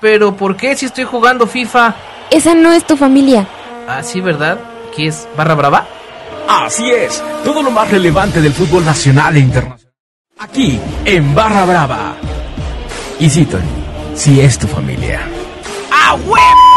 [0.00, 1.94] Pero ¿por qué si estoy jugando FIFA?
[2.30, 3.46] Esa no es tu familia.
[3.88, 4.58] Ah, sí, ¿verdad?
[4.94, 5.28] ¿Qué es?
[5.36, 5.86] ¿Barra Brava?
[6.48, 9.94] Así es, todo lo más relevante del fútbol nacional e internacional.
[10.38, 12.14] Aquí, en Barra Brava.
[13.18, 13.62] Y sí, Tony,
[14.14, 15.20] si es tu familia.
[15.92, 16.69] ¡Ah, huevo!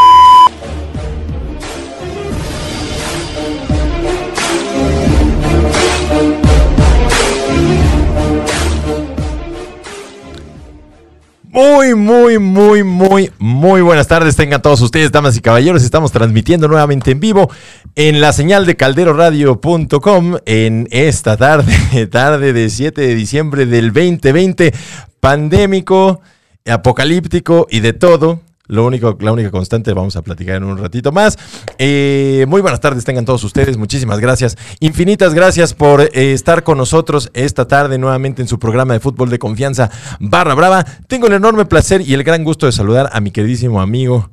[11.66, 14.36] Muy, muy, muy, muy, muy buenas tardes.
[14.36, 15.82] Tengan todos ustedes, damas y caballeros.
[15.82, 17.50] Estamos transmitiendo nuevamente en vivo
[17.96, 24.74] en la señal de calderoradio.com en esta tarde, tarde de 7 de diciembre del 2020,
[25.22, 26.20] pandémico,
[26.66, 28.42] apocalíptico y de todo.
[28.74, 31.38] Lo único, la única constante, vamos a platicar en un ratito más.
[31.78, 33.78] Eh, muy buenas tardes, tengan todos ustedes.
[33.78, 34.58] Muchísimas gracias.
[34.80, 39.30] Infinitas gracias por eh, estar con nosotros esta tarde nuevamente en su programa de fútbol
[39.30, 40.84] de confianza Barra Brava.
[41.08, 44.32] Tengo el enorme placer y el gran gusto de saludar a mi queridísimo amigo,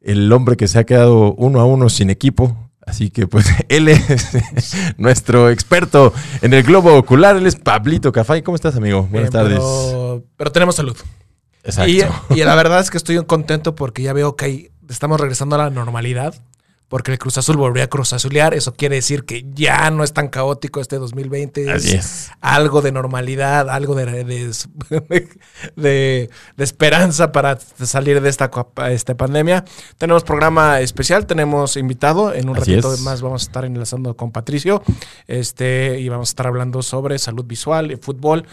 [0.00, 2.56] el hombre que se ha quedado uno a uno sin equipo.
[2.86, 4.38] Así que pues él es
[4.96, 7.36] nuestro experto en el globo ocular.
[7.36, 8.40] Él es Pablito Cafay.
[8.40, 9.02] ¿Cómo estás, amigo?
[9.02, 9.58] Buenas Bien, tardes.
[9.58, 10.96] Pero, pero tenemos salud.
[11.64, 11.90] Exacto.
[12.30, 15.54] Y, y la verdad es que estoy contento porque ya veo que hay- estamos regresando
[15.56, 16.34] a la normalidad.
[16.88, 18.52] Porque el Cruz Azul volvió a Cruz Azulear.
[18.52, 21.72] Eso quiere decir que ya no es tan caótico este 2020.
[21.72, 22.30] Así es.
[22.42, 24.52] Algo de normalidad, algo de, de,
[25.76, 28.50] de- de esperanza para salir de esta,
[28.90, 29.64] esta pandemia.
[29.96, 32.34] Tenemos programa especial, tenemos invitado.
[32.34, 33.00] En un Así ratito es.
[33.00, 34.82] más vamos a estar enlazando con Patricio.
[35.26, 38.44] Este, y vamos a estar hablando sobre salud visual y fútbol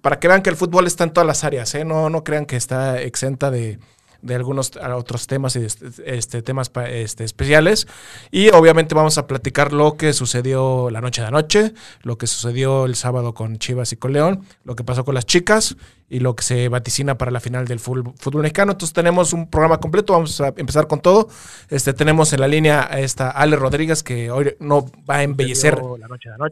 [0.00, 1.84] para que vean que el fútbol está en todas las áreas, ¿eh?
[1.84, 3.78] no, no crean que está exenta de,
[4.22, 7.86] de algunos otros temas y este, este, temas este, especiales.
[8.30, 12.84] Y obviamente vamos a platicar lo que sucedió la noche de anoche, lo que sucedió
[12.84, 15.76] el sábado con Chivas y con León, lo que pasó con las chicas
[16.08, 18.72] y lo que se vaticina para la final del fútbol, fútbol mexicano.
[18.72, 21.28] Entonces tenemos un programa completo, vamos a empezar con todo.
[21.68, 25.78] Este, tenemos en la línea a esta Ale Rodríguez que hoy no va a embellecer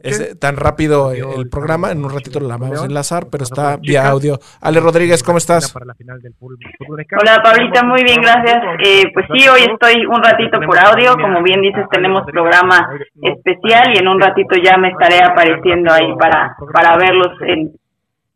[0.03, 1.91] este, tan rápido el programa.
[1.91, 4.39] En un ratito la vamos a enlazar, pero está vía audio.
[4.61, 5.73] Ale Rodríguez, ¿cómo estás?
[5.75, 8.57] Hola Pablita, muy bien, gracias.
[8.83, 12.89] Eh, pues sí, hoy estoy un ratito por audio, como bien dices, tenemos programa
[13.21, 17.71] especial y en un ratito ya me estaré apareciendo ahí para, para verlos en,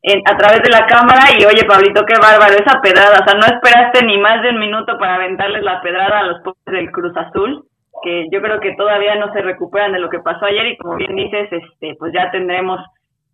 [0.02, 1.32] en, a través de la cámara.
[1.38, 4.60] Y oye Pablito, qué bárbaro esa pedrada, o sea, no esperaste ni más de un
[4.60, 7.66] minuto para aventarles la pedrada a los pobres del Cruz Azul,
[8.04, 10.96] que yo creo que todavía no se recuperan de lo que pasó ayer y como
[10.96, 12.80] bien dices, este, pues ya tendremos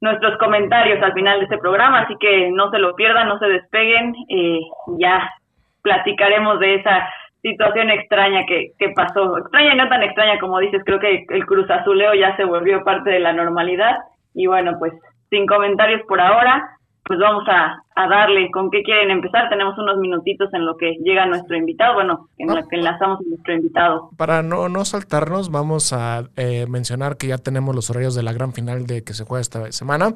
[0.01, 3.47] nuestros comentarios al final de este programa, así que no se lo pierdan, no se
[3.47, 4.59] despeguen, eh,
[4.99, 5.29] ya
[5.81, 7.07] platicaremos de esa
[7.41, 11.45] situación extraña que, que pasó, extraña y no tan extraña como dices, creo que el
[11.45, 13.97] Cruz Azuleo ya se volvió parte de la normalidad
[14.33, 14.93] y bueno, pues
[15.35, 19.97] sin comentarios por ahora, pues vamos a, a darle con qué quieren empezar, tenemos unos
[19.97, 24.09] minutitos en lo que llega nuestro invitado, bueno, en lo que enlazamos a nuestro invitado.
[24.17, 28.33] Para no, no saltarnos, vamos a eh, mencionar que ya tenemos los horarios de la
[28.33, 30.13] gran final de que se juega esta semana.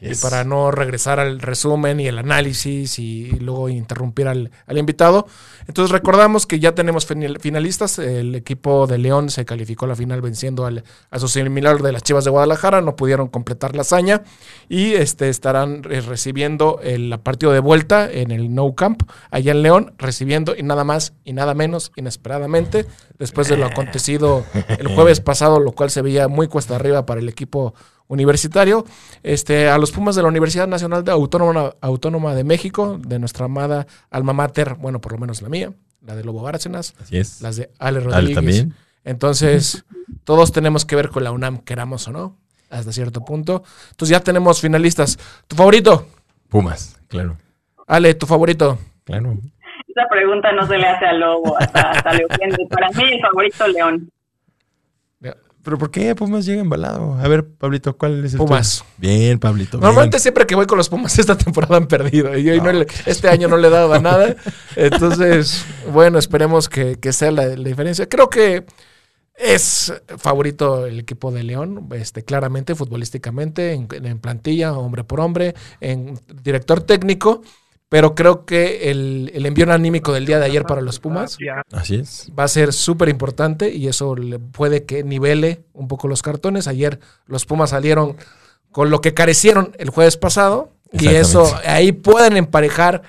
[0.00, 0.18] Yes.
[0.18, 5.26] Y para no regresar al resumen y el análisis y luego interrumpir al, al invitado.
[5.68, 7.98] Entonces recordamos que ya tenemos final- finalistas.
[7.98, 11.92] El equipo de León se calificó a la final venciendo al, a su similar de
[11.92, 12.82] las Chivas de Guadalajara.
[12.82, 14.22] No pudieron completar la hazaña.
[14.68, 19.62] Y este, estarán eh, recibiendo el partido de vuelta en el No Camp, allá en
[19.62, 22.86] León, recibiendo y nada más y nada menos, inesperadamente,
[23.18, 24.44] después de lo acontecido
[24.78, 27.74] el jueves pasado, lo cual se veía muy cuesta arriba para el equipo
[28.08, 28.84] universitario,
[29.22, 33.46] este, a los Pumas de la Universidad Nacional de Autónoma, Autónoma de México, de nuestra
[33.46, 35.72] amada alma mater, bueno, por lo menos la mía,
[36.04, 37.40] la de Lobo Bárcenas, Así es.
[37.40, 38.34] las de Ale Ale Rodríguez.
[38.34, 38.74] también.
[39.04, 39.84] Entonces,
[40.24, 42.36] todos tenemos que ver con la UNAM, queramos o no,
[42.70, 43.62] hasta cierto punto.
[43.90, 45.18] Entonces ya tenemos finalistas.
[45.46, 46.06] ¿Tu favorito?
[46.52, 47.36] Pumas, claro.
[47.88, 48.78] Ale, ¿tu favorito?
[49.04, 49.32] Claro.
[49.88, 52.66] Esa pregunta no se le hace a Lobo, hasta, hasta le ofende.
[52.70, 54.10] Para mí el favorito León.
[55.64, 57.14] ¿Pero por qué Pumas llega embalado?
[57.22, 58.78] A ver, Pablito, ¿cuál es el Pumas.
[58.80, 58.90] tuyo?
[58.98, 59.78] Bien, Pablito.
[59.78, 59.82] bien.
[59.86, 62.36] Normalmente siempre que voy con los Pumas esta temporada han perdido.
[62.36, 64.34] Y hoy no le- este año no le he dado a nada.
[64.74, 68.08] Entonces, bueno, esperemos que, que sea la, la diferencia.
[68.08, 68.64] Creo que
[69.42, 75.54] es favorito el equipo de León, este, claramente, futbolísticamente, en, en plantilla, hombre por hombre,
[75.80, 77.42] en director técnico.
[77.88, 81.36] Pero creo que el, el envío anímico del día de ayer para los Pumas
[81.72, 82.32] Así es.
[82.38, 86.68] va a ser súper importante y eso le puede que nivele un poco los cartones.
[86.68, 88.16] Ayer los Pumas salieron
[88.70, 93.02] con lo que carecieron el jueves pasado y eso ahí pueden emparejar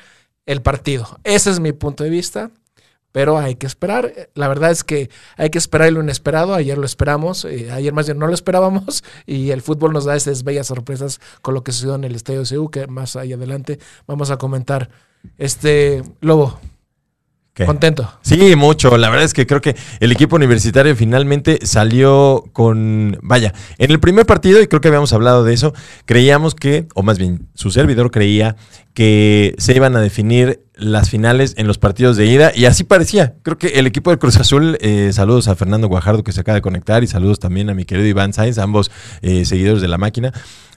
[0.45, 1.17] el partido.
[1.23, 2.51] Ese es mi punto de vista,
[3.13, 4.29] pero hay que esperar.
[4.33, 6.53] La verdad es que hay que esperar lo inesperado.
[6.55, 10.17] Ayer lo esperamos, eh, ayer más bien no lo esperábamos y el fútbol nos da
[10.17, 13.79] esas bellas sorpresas con lo que sucedió en el Estadio CU que más ahí adelante
[14.05, 14.89] vamos a comentar.
[15.37, 16.59] Este Lobo,
[17.53, 17.67] ¿Qué?
[17.67, 18.11] Contento.
[18.23, 18.97] Sí, mucho.
[18.97, 23.19] La verdad es que creo que el equipo universitario finalmente salió con.
[23.21, 25.71] Vaya, en el primer partido, y creo que habíamos hablado de eso,
[26.05, 28.55] creíamos que, o más bien, su servidor creía
[28.95, 33.35] que se iban a definir las finales en los partidos de ida, y así parecía.
[33.43, 36.55] Creo que el equipo de Cruz Azul, eh, saludos a Fernando Guajardo que se acaba
[36.55, 38.91] de conectar, y saludos también a mi querido Iván Sainz, ambos
[39.21, 40.33] eh, seguidores de la máquina.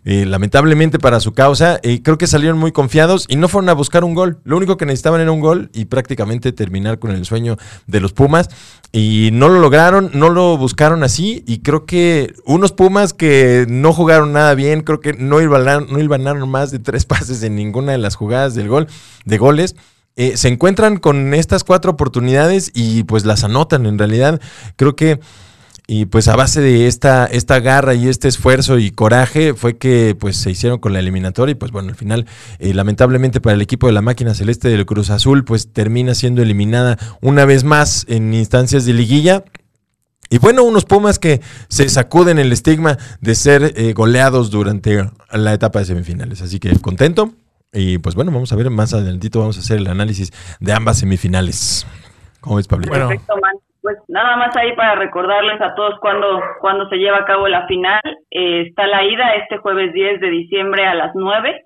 [0.08, 3.72] Eh, lamentablemente para su causa, eh, creo que salieron muy confiados y no fueron a
[3.72, 4.38] buscar un gol.
[4.44, 7.56] Lo único que necesitaban era un gol y prácticamente terminar con el sueño
[7.88, 8.48] de los Pumas.
[8.92, 11.42] Y no lo lograron, no lo buscaron así.
[11.44, 15.98] Y creo que unos Pumas que no jugaron nada bien, creo que no hilvanaron, no
[15.98, 18.86] hilvanaron más de tres pases en ninguna de las jugadas del gol,
[19.24, 19.74] de goles.
[20.16, 23.86] Eh, se encuentran con estas cuatro oportunidades y pues las anotan.
[23.86, 24.40] En realidad,
[24.76, 25.20] creo que
[25.88, 30.16] y pues a base de esta, esta garra y este esfuerzo y coraje fue que
[30.18, 32.26] pues se hicieron con la eliminatoria y pues bueno, al final
[32.58, 36.42] eh, lamentablemente para el equipo de la máquina celeste del Cruz Azul pues termina siendo
[36.42, 39.44] eliminada una vez más en instancias de liguilla.
[40.28, 45.54] Y bueno, unos Pumas que se sacuden el estigma de ser eh, goleados durante la
[45.54, 46.42] etapa de semifinales.
[46.42, 47.32] Así que contento.
[47.72, 50.30] Y pues bueno, vamos a ver más adelantito, vamos a hacer el análisis
[50.60, 51.86] de ambas semifinales.
[52.40, 52.86] ¿Cómo ves, Pablo?
[52.88, 53.08] Bueno.
[53.08, 53.52] Perfecto, man.
[53.82, 57.66] Pues nada más ahí para recordarles a todos cuando, cuando se lleva a cabo la
[57.68, 58.00] final.
[58.30, 61.65] Eh, está la ida este jueves 10 de diciembre a las 9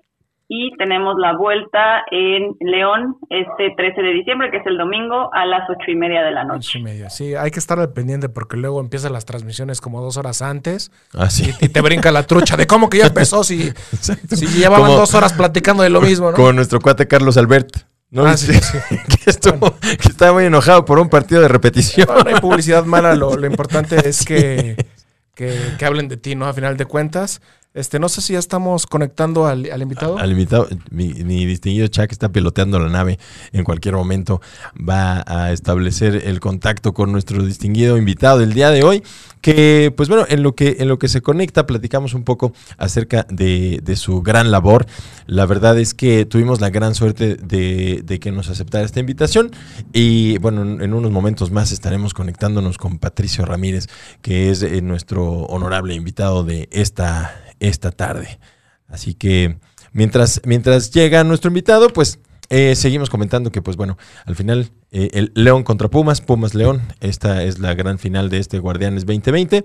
[0.53, 5.45] y tenemos la vuelta en León este 13 de diciembre, que es el domingo, a
[5.45, 6.79] las ocho y media de la Ocho noche.
[6.79, 7.09] y media.
[7.09, 10.91] Sí, hay que estar al pendiente porque luego empiezan las transmisiones como dos horas antes
[11.17, 11.53] Así.
[11.61, 13.71] y te brinca la trucha de cómo que ya empezó si,
[14.01, 16.35] si llevaban Como- dos horas platicando de lo mismo, ¿no?
[16.35, 17.69] Con nuestro cuate Carlos Albert.
[18.09, 18.25] ¿no?
[18.25, 18.77] Ah, sí, sí.
[19.23, 22.09] que, estuvo- que estaba muy enojado por un partido de repetición.
[22.13, 24.75] No, no hay publicidad mala, lo, lo importante es que,
[25.33, 26.45] que, que hablen de ti, ¿no?
[26.45, 27.41] A final de cuentas.
[27.73, 30.17] Este, no sé si ya estamos conectando al, al invitado.
[30.17, 33.17] Al invitado, mi, mi distinguido Chuck está piloteando la nave.
[33.53, 34.41] En cualquier momento
[34.77, 39.03] va a establecer el contacto con nuestro distinguido invitado del día de hoy.
[39.39, 43.25] Que, pues bueno, en lo que, en lo que se conecta, platicamos un poco acerca
[43.29, 44.85] de, de su gran labor.
[45.25, 49.49] La verdad es que tuvimos la gran suerte de, de que nos aceptara esta invitación.
[49.93, 53.87] Y bueno, en, unos momentos más estaremos conectándonos con Patricio Ramírez,
[54.21, 58.39] que es eh, nuestro honorable invitado de esta, esta tarde.
[58.87, 59.57] Así que
[59.93, 62.19] mientras, mientras llega nuestro invitado, pues
[62.49, 66.81] eh, seguimos comentando que, pues bueno, al final eh, el León contra Pumas, Pumas León,
[66.99, 69.63] esta es la gran final de este Guardianes 2020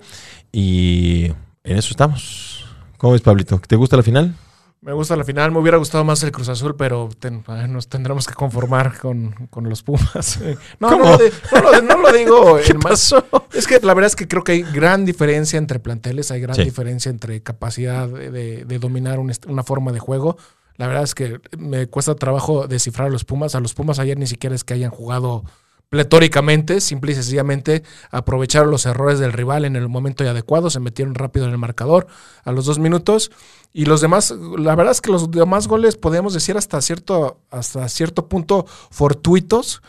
[0.53, 1.33] y
[1.65, 2.65] en eso estamos.
[2.97, 3.61] ¿Cómo ves, Pablito?
[3.67, 4.37] ¿Te gusta la final?
[4.87, 8.27] Me gusta la final, me hubiera gustado más el Cruz Azul, pero ten- nos tendremos
[8.27, 10.39] que conformar con, con los Pumas.
[10.81, 12.57] No, no lo, di- no lo- no lo digo.
[12.65, 13.25] ¿Qué en más- pasó?
[13.53, 16.55] Es que la verdad es que creo que hay gran diferencia entre planteles, hay gran
[16.55, 16.63] Sí.
[16.63, 20.37] diferencia entre capacidad de, de- de dominar un una forma de juego.
[20.77, 23.55] La verdad es que me cuesta trabajo descifrar a los Pumas.
[23.57, 25.43] A los Pumas ayer ni siquiera es que hayan jugado
[25.89, 31.15] pletóricamente, simple y sencillamente aprovecharon los errores del rival en el momento adecuado, se metieron
[31.15, 32.07] rápido en el marcador
[32.45, 33.31] a los dos minutos.
[33.73, 37.89] Y los demás, la verdad es que los demás goles podemos decir hasta cierto, hasta
[37.89, 39.83] cierto punto fortuitos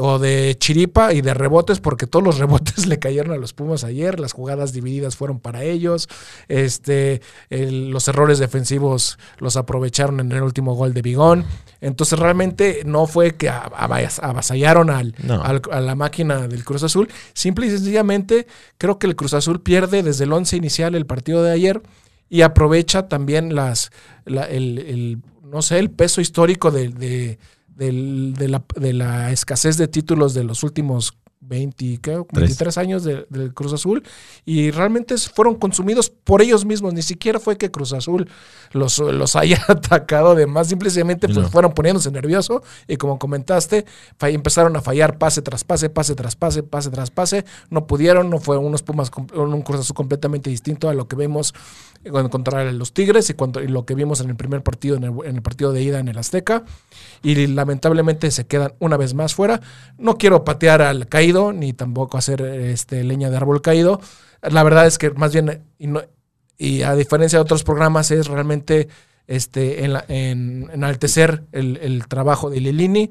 [0.00, 3.84] o de chiripa y de rebotes, porque todos los rebotes le cayeron a los Pumas
[3.84, 6.08] ayer, las jugadas divididas fueron para ellos,
[6.48, 11.44] este, el- los errores defensivos los aprovecharon en el último gol de Bigón,
[11.80, 15.42] entonces realmente no fue que avasallaron al, No.
[15.42, 19.60] al- a la máquina del Cruz Azul, simple y sencillamente creo que el Cruz Azul
[19.62, 21.82] pierde desde el once inicial el partido de ayer
[22.28, 23.90] y aprovecha también las,
[24.26, 27.38] la- el, el, no sé, el peso histórico de, de-
[27.78, 32.20] del- de la, de la escasez de títulos de los últimos 20, ¿qué?
[32.32, 34.02] 23 años de- del Cruz Azul
[34.44, 36.92] y realmente fueron consumidos por ellos mismos.
[36.92, 38.28] Ni siquiera fue que Cruz Azul
[38.72, 41.48] los, los haya atacado de más, simplemente pues, No.
[41.48, 43.86] fueron poniéndose nervioso y como comentaste,
[44.20, 47.44] empezaron a fallar pase tras pase, pase tras pase, pase tras pase.
[47.70, 51.54] No pudieron, no fue unos Pumas, un Cruz Azul completamente distinto a lo que vemos
[52.10, 55.04] cuando- contra los Tigres y, cuando, y lo que vimos en el primer partido, en
[55.04, 56.64] el, en el partido de ida en el Azteca.
[57.22, 59.60] Y lamentablemente se quedan una vez más fuera.
[59.98, 64.00] No quiero patear al caído, ni tampoco hacer este, leña de árbol caído.
[64.42, 65.64] La verdad es que más bien,
[66.58, 68.88] y, a diferencia de otros programas, es realmente
[69.26, 73.10] este, en en- enaltecer el, trabajo de Lilini.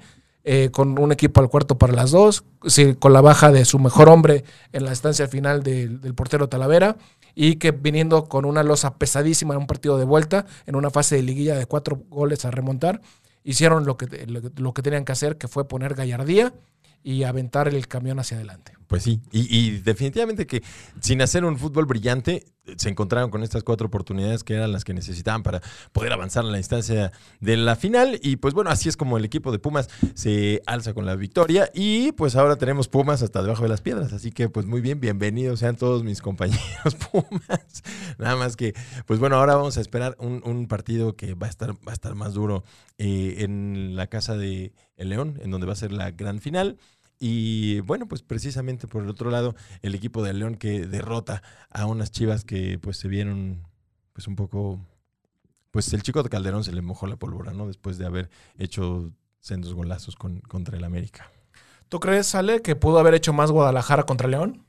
[0.49, 3.79] eh, con un equipo al cuarto para las dos, sí, con la baja de su
[3.79, 6.95] mejor hombre en la estancia final del portero Talavera,
[7.35, 11.17] y que viniendo con una losa pesadísima en un partido de vuelta, en una fase
[11.17, 13.01] de liguilla de cuatro goles a remontar,
[13.47, 16.53] hicieron lo que, lo, que- tenían que hacer, que fue poner gallardía
[17.03, 18.73] y aventar el camión hacia adelante.
[18.87, 20.61] Pues sí, y definitivamente que
[20.99, 22.45] sin hacer un fútbol brillante,
[22.75, 26.51] se encontraron con estas cuatro oportunidades que eran las que necesitaban para poder avanzar en
[26.51, 28.19] la instancia de la final.
[28.21, 31.69] Y pues bueno, así es como el equipo de Pumas se alza con la victoria.
[31.73, 34.13] Y pues ahora tenemos Pumas hasta debajo de las piedras.
[34.13, 37.83] Así que pues muy bien, bienvenidos sean todos mis compañeros Pumas.
[38.17, 38.73] Nada más que,
[39.05, 41.93] pues bueno, ahora vamos a esperar un, un partido que va a estar, va a
[41.93, 42.63] estar más duro
[42.97, 46.77] eh, en la casa de El León, en donde va a ser la gran final.
[47.19, 51.85] Y bueno, pues precisamente por el otro lado, el equipo de León que derrota a
[51.85, 53.63] unas chivas que pues se vieron
[54.13, 54.79] pues un poco,
[55.71, 57.67] pues el chico de Calderón se le mojó la pólvora, ¿no?
[57.67, 61.27] Después de haber hecho sendos golazos con, contra el América.
[61.89, 64.65] ¿Tú crees, Ale, que pudo haber hecho más Guadalajara contra León?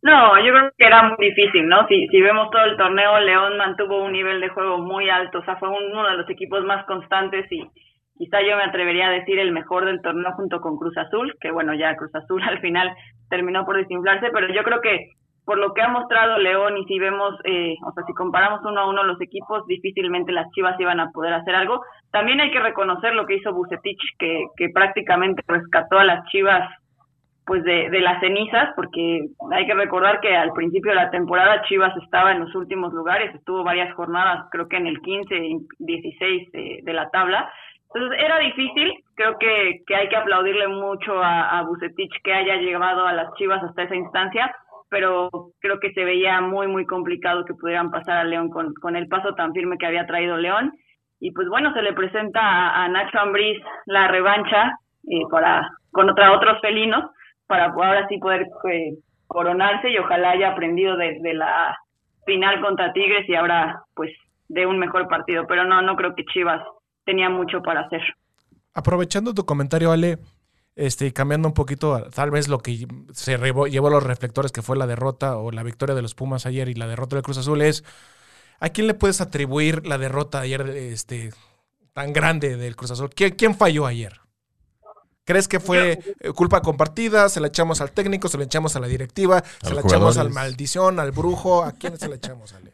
[0.00, 1.86] No, yo creo que era muy difícil, ¿no?
[1.88, 5.44] Si, si vemos todo el torneo, León mantuvo un nivel de juego muy alto, o
[5.44, 7.66] sea, fue uno de los equipos más constantes y,
[8.16, 11.50] quizá yo me atrevería a decir el mejor del torneo junto con Cruz Azul, que
[11.50, 12.94] bueno, ya Cruz Azul al final
[13.28, 15.10] terminó por desinflarse, pero yo creo que
[15.44, 18.80] por lo que ha mostrado León y si vemos, eh, o sea, si comparamos uno
[18.80, 21.82] a uno los equipos, difícilmente las Chivas iban a poder hacer algo.
[22.10, 26.66] También hay que reconocer lo que hizo Bucetich, que, que prácticamente rescató a las Chivas
[27.46, 31.94] pues de, las cenizas, porque hay que recordar que al principio de la temporada Chivas
[32.02, 35.34] estaba en los últimos lugares, estuvo varias jornadas, creo que en el 15,
[35.78, 37.52] 16 de, de la tabla,
[37.94, 41.66] entonces era difícil, creo que, que hay que aplaudirle mucho a, a
[42.24, 44.52] que haya llevado a las Chivas hasta esa instancia,
[44.90, 48.96] pero creo que se veía muy, muy complicado que pudieran pasar a León con, con
[48.96, 50.72] el paso tan firme que había traído León.
[51.20, 54.72] Y pues bueno, se le presenta a, a Nacho Ambriz la revancha
[55.08, 57.04] eh, para contra otros felinos
[57.46, 58.94] para ahora sí poder eh,
[59.28, 61.78] coronarse y ojalá haya aprendido de, de la
[62.26, 64.10] final contra Tigres y ahora pues
[64.48, 65.46] de un mejor partido.
[65.46, 66.60] Pero no, no creo que Chivas
[67.04, 68.02] tenía mucho para hacer.
[68.72, 70.18] Aprovechando tu comentario, Ale,
[70.76, 74.86] este, cambiando un poquito, tal vez lo que se llevó los reflectores, que fue la
[74.86, 77.84] derrota o la victoria de los Pumas ayer y la derrota del Cruz Azul, es
[78.60, 81.30] ¿a quién le puedes atribuir la derrota ayer este,
[81.92, 83.10] tan grande del Cruz Azul?
[83.14, 84.20] ¿Quién, quién falló ayer?
[85.24, 85.98] ¿Crees que fue
[86.34, 87.30] culpa compartida?
[87.30, 88.28] ¿Se la echamos al técnico?
[88.28, 89.40] ¿Se la echamos a la directiva?
[89.40, 91.64] ¿Se la echamos al maldición, al brujo?
[91.64, 92.72] ¿A quién se la echamos, Ale?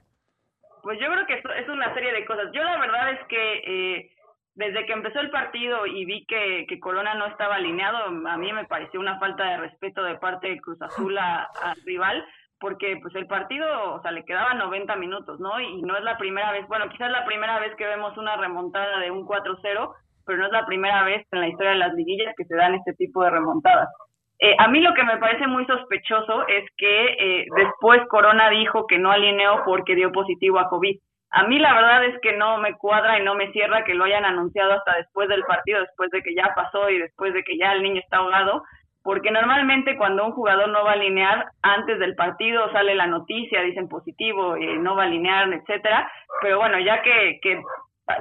[0.82, 2.46] Pues yo creo que es una serie de cosas.
[2.52, 4.10] Yo la verdad es que eh,
[4.54, 8.52] desde que empezó el partido y vi que, que Corona no estaba alineado, a mí
[8.52, 12.24] me pareció una falta de respeto de parte de Cruz Azul al rival,
[12.58, 15.58] porque pues el partido, o sea, le quedaban 90 minutos, ¿no?
[15.60, 18.98] Y no es la primera vez, bueno, quizás la primera vez que vemos una remontada
[18.98, 19.94] de un 4-0,
[20.26, 22.74] pero no es la primera vez en la historia de las liguillas que se dan
[22.74, 23.88] este tipo de remontadas.
[24.38, 28.86] Eh, a mí lo que me parece muy sospechoso es que eh, después Corona dijo
[28.86, 30.98] que no alineó porque dio positivo a COVID.
[31.32, 34.04] A mí la verdad es que no me cuadra y no me cierra que lo
[34.04, 37.56] hayan anunciado hasta después del partido, después de que ya pasó y después de que
[37.56, 38.64] ya el niño está ahogado,
[39.02, 43.62] porque normalmente cuando un jugador no va a alinear antes del partido sale la noticia,
[43.62, 46.10] dicen positivo, eh, no va a alinear, etcétera,
[46.42, 47.62] pero bueno, ya que, que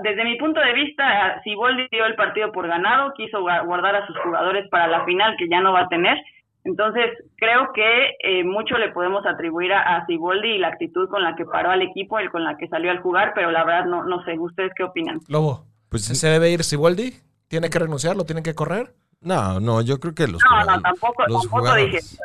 [0.04, 4.06] desde mi punto de vista, si Boldi dio el partido por ganado, quiso guardar a
[4.06, 6.18] sus jugadores para la final que ya no va a tener,
[6.64, 7.06] entonces,
[7.38, 11.36] creo que eh, mucho le podemos atribuir a, a Ciboldi y la actitud con la
[11.36, 14.04] que paró al equipo y con la que salió al jugar, pero la verdad no,
[14.04, 15.20] no sé, ¿ustedes qué opinan?
[15.28, 17.14] Lobo, pues, ¿se debe ir Ciboldi?
[17.48, 18.16] ¿Tiene que renunciar?
[18.16, 18.94] ¿Lo tienen que correr?
[19.22, 22.24] No, no, yo creo que los No, no, tampoco, los tampoco jugadores- dije.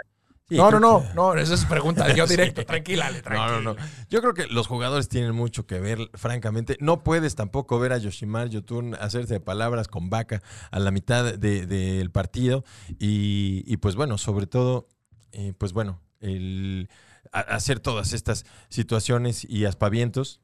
[0.48, 2.34] Sí, no, no, no, que- no, esa es pregunta yo Sí.
[2.34, 3.60] directo, tranquila, Ale, No, tranquila.
[3.62, 3.76] no, no.
[4.10, 6.76] Yo creo que los jugadores tienen mucho que ver, francamente.
[6.80, 11.34] No puedes tampoco ver a Yoshimar Yotun hacerse de palabras con vaca a la mitad
[11.38, 12.62] de- del partido.
[12.98, 14.88] Y, y, pues bueno, sobre todo,
[15.32, 16.88] eh, pues bueno, el
[17.32, 20.40] hacer todas estas situaciones y aspavientos,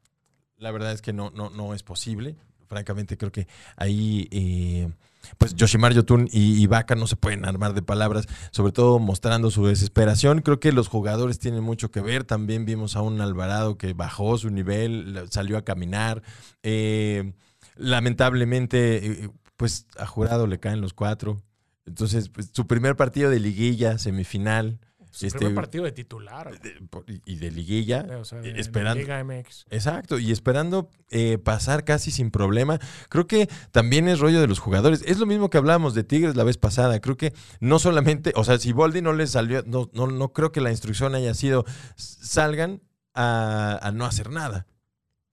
[0.57, 2.37] la verdad es que no, no, no es posible.
[2.69, 4.90] Francamente, creo que ahí, eh,
[5.38, 9.66] pues Yoshimar Yotun y, Vaca no se pueden armar de palabras, sobre todo mostrando su
[9.66, 10.40] desesperación.
[10.40, 12.24] Creo que los jugadores tienen mucho que ver.
[12.24, 16.22] También vimos a un Alvarado que bajó su nivel, salió a caminar.
[16.62, 17.32] Eh,
[17.76, 21.42] lamentablemente, eh, pues a Jurado le caen los cuatro.
[21.86, 24.78] Entonces, pues, su primer partido de liguilla, semifinal.
[25.10, 26.60] Su este, primer partido de titular.
[26.60, 29.00] de- y de liguilla, o sea, de- eh, de esperando.
[29.02, 29.66] Liga MX.
[29.70, 32.78] Exacto, y esperando eh, pasar casi sin problema.
[33.08, 35.02] Creo que también es rollo de los jugadores.
[35.06, 37.00] Es lo mismo que hablábamos de Tigres la vez pasada.
[37.00, 40.52] Creo que no solamente, o sea, si Boldi no les salió, no, no, no creo
[40.52, 41.64] que la instrucción haya sido
[41.96, 42.82] salgan
[43.14, 44.66] a, a no hacer nada.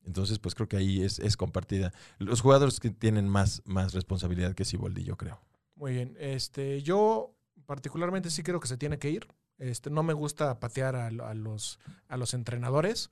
[0.06, 1.92] Entonces, pues creo que ahí es, es compartida.
[2.18, 5.42] Los jugadores que tienen más, más responsabilidad que Siboldi, yo creo.
[5.76, 6.16] Muy bien.
[6.20, 9.28] Este, yo particularmente sí creo que se tiene que ir.
[9.58, 13.10] Este, no me gusta patear a, a los, a los entrenadores.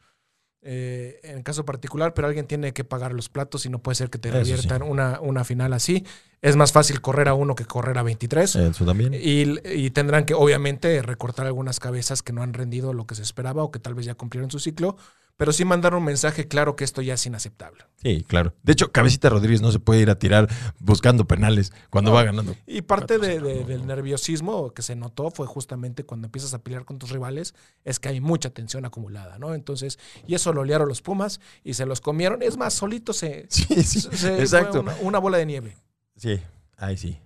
[0.67, 4.09] eh, en caso particular, pero alguien tiene que pagar los platos y no puede ser
[4.09, 6.03] que te Eso reviertan una, una final así.
[6.41, 8.55] Es más fácil correr a uno que correr a 23.
[8.55, 9.13] Eso también.
[9.13, 13.21] Y, y tendrán que, obviamente, recortar algunas cabezas que no han rendido lo que se
[13.21, 14.97] esperaba o que tal vez ya cumplieron su ciclo,
[15.37, 17.83] pero sí mandar un mensaje claro que esto ya es inaceptable.
[18.01, 18.53] Sí, claro.
[18.63, 20.47] De hecho, Cabecita Rodríguez no se puede ir a tirar
[20.79, 22.55] buscando penales cuando va ganando.
[22.65, 26.85] Y parte de- de- del nerviosismo que se notó fue justamente cuando empiezas a pelear
[26.85, 29.53] con tus rivales, es que hay mucha tensión acumulada, ¿no?
[29.53, 32.41] Entonces, y eso lo olearon los Pumas y se los comieron.
[32.41, 34.71] Es más, solito se, Sí, sí, se- exacto.
[34.71, 35.75] fue Una, una bola de nieve.
[36.15, 36.39] Sí,
[36.77, 37.17] ahí sí.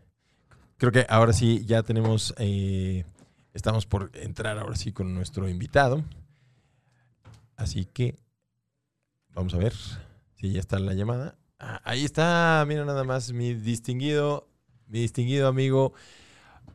[0.78, 3.04] Creo que ahora sí ya tenemos, eh,
[3.54, 6.04] estamos por entrar ahora sí con nuestro invitado.
[7.60, 8.16] Así que
[9.34, 9.74] vamos a ver
[10.36, 11.38] si ya está la llamada.
[11.60, 14.48] Ah, ahí está, mira nada más mi distinguido,
[14.88, 15.94] mi distinguido amigo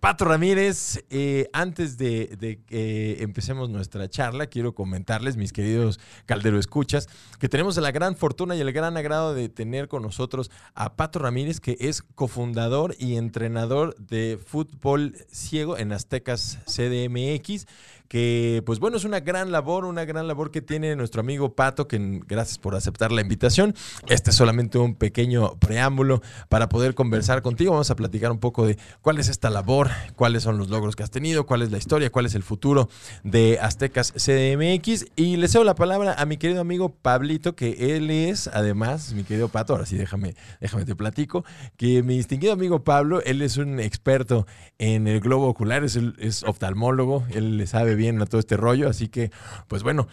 [0.00, 1.02] Pato Ramírez.
[1.08, 7.48] Eh, antes de, de que empecemos nuestra charla, quiero comentarles, mis queridos Caldero Escuchas, que
[7.48, 11.60] tenemos la gran fortuna y el gran agrado de tener con nosotros a Pato Ramírez,
[11.60, 17.66] que es cofundador y entrenador de fútbol ciego en Aztecas CDMX,
[18.08, 21.88] que pues bueno, es una gran labor, una gran labor que tiene nuestro amigo Pato,
[21.88, 23.74] que gracias por aceptar la invitación.
[24.08, 27.72] Este es solamente un pequeño preámbulo para poder conversar contigo.
[27.72, 31.02] Vamos a platicar un poco de cuál es esta labor, cuáles son los logros que
[31.02, 32.88] has tenido, cuál es la historia, cuál es el futuro
[33.24, 35.06] de Aztecas CDMX.
[35.16, 39.24] Y le cedo la palabra a mi querido amigo Pablito, que él es, además, mi
[39.24, 41.44] querido Pato, ahora sí déjame, déjame te platico,
[41.76, 44.46] que mi distinguido amigo Pablo, él es un experto
[44.78, 48.56] en el globo ocular, es, el- es oftalmólogo, él le sabe bien a todo este
[48.56, 49.30] rollo, así que,
[49.68, 50.08] pues bueno,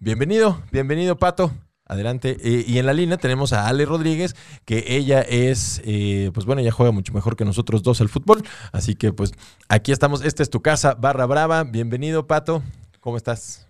[0.00, 1.52] bienvenido, bienvenido Pato.
[1.86, 2.38] Adelante.
[2.42, 6.72] Y en la línea tenemos a Ale Rodríguez, que ella es, eh, pues bueno, ella
[6.72, 8.42] juega mucho mejor que nosotros dos al fútbol.
[8.72, 9.32] Así que pues
[9.68, 10.24] aquí estamos.
[10.24, 11.62] Esta es tu casa, Barra Brava.
[11.62, 12.62] Bienvenido, Pato.
[13.00, 13.68] ¿Cómo estás?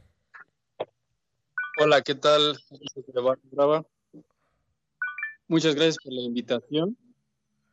[1.83, 2.57] Hola, ¿qué tal?
[5.49, 6.97] Muchas gracias por la invitación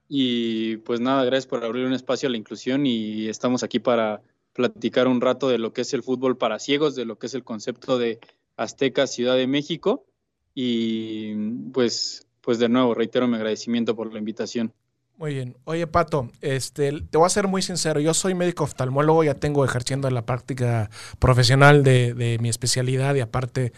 [0.09, 4.21] y pues nada, gracias por abrir un espacio a la inclusión y estamos aquí para
[4.53, 7.33] platicar un rato de lo que es el fútbol para ciegos, de lo que es
[7.33, 8.19] el concepto de
[8.57, 10.05] Azteca Ciudad de México
[10.53, 11.35] y
[11.71, 14.73] pues pues de nuevo reitero mi agradecimiento por la invitación.
[15.17, 15.55] Muy bien.
[15.65, 17.99] Oye, Pato, este, te voy a ser muy sincero.
[17.99, 23.19] Yo soy médico oftalmólogo, ya tengo ejerciendo la práctica profesional de, de mi especialidad y
[23.19, 23.71] aparte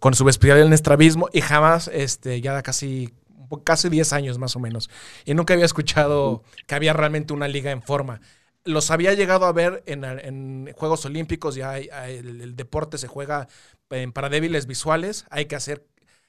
[0.00, 3.12] con su especialidad en estrabismo y jamás, este, ya casi,
[3.62, 4.88] casi 10 años más o menos.
[5.26, 8.22] Y nunca había escuchado que había realmente una liga en forma.
[8.66, 13.48] Los había llegado a ver en, en Juegos Olímpicos, ya hay- el, deporte se juega
[13.90, 15.86] en, para débiles visuales, hay que hacer,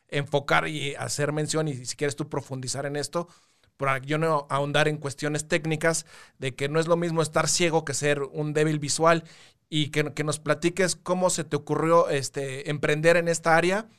[0.09, 3.27] enfocar y hacer mención y si quieres tú profundizar en esto,
[3.75, 6.05] para yo no ahondar en cuestiones técnicas
[6.39, 9.23] de que no es lo mismo estar ciego que ser un débil visual
[9.69, 13.89] y que, que nos platiques cómo se te ocurrió este, emprender en esta área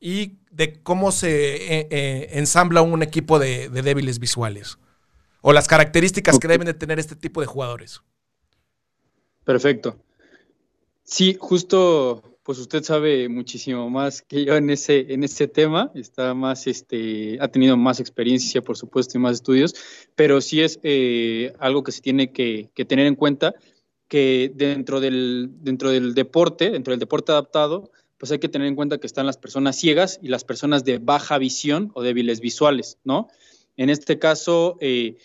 [0.00, 4.78] y de cómo se eh, eh, ensambla un equipo de débiles visuales
[5.48, 8.02] o las características que deben de tener este tipo de jugadores.
[9.44, 9.96] Perfecto.
[11.04, 16.34] Sí, justo, pues usted sabe muchísimo más que yo en ese, en ese tema, está
[16.34, 19.74] más, este, ha tenido más experiencia, por supuesto, y más estudios,
[20.14, 23.54] pero sí es eh, algo que se tiene que, que tener en cuenta,
[24.06, 28.76] que dentro del, dentro del deporte, dentro del deporte adaptado, pues hay que tener en
[28.76, 32.98] cuenta que están las personas ciegas y las personas de baja visión o débiles visuales,
[33.02, 33.28] ¿no?
[33.78, 35.16] En este caso, eh,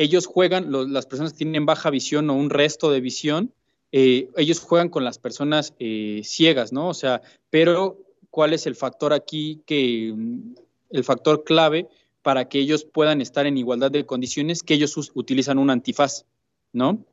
[0.00, 3.52] ellos juegan, las personas que tienen baja visión o un resto de visión,
[3.92, 6.88] eh, ellos juegan con las personas eh, ciegas, ¿no?
[6.88, 7.98] O sea, pero
[8.30, 10.54] ¿cuál es el factor aquí que, mm,
[10.92, 11.86] el factor clave
[12.22, 16.24] para que ellos puedan estar en igualdad de condiciones, que ellos utilizan un antifaz,
[16.72, 17.04] ¿no?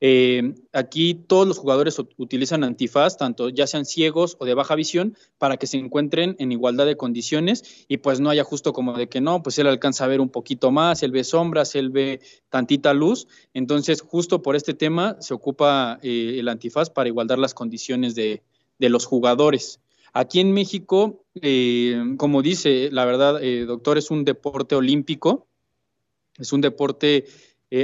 [0.00, 4.74] Eh, aquí todos los jugadores ut- utilizan antifaz, tanto ya sean ciegos o de baja
[4.74, 8.92] visión, para que se encuentren en igualdad de condiciones y pues no haya justo como
[8.92, 11.90] de que no, pues él alcanza a ver un poquito más, él ve sombras, él
[11.90, 17.38] ve tantita luz, entonces justo por este tema se ocupa eh, el antifaz para igualdar
[17.38, 18.42] las condiciones de,
[18.78, 19.80] los jugadores.
[20.12, 25.46] Aquí en México, eh, como dice, la verdad, doctor, es un deporte olímpico,
[26.38, 27.24] es un deporte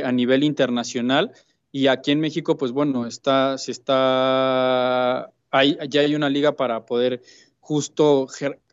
[0.05, 1.33] a nivel internacional.
[1.72, 6.85] Y aquí en México, pues bueno, está, se está, hay, ya hay una liga para
[6.85, 7.22] poder
[7.61, 8.28] justo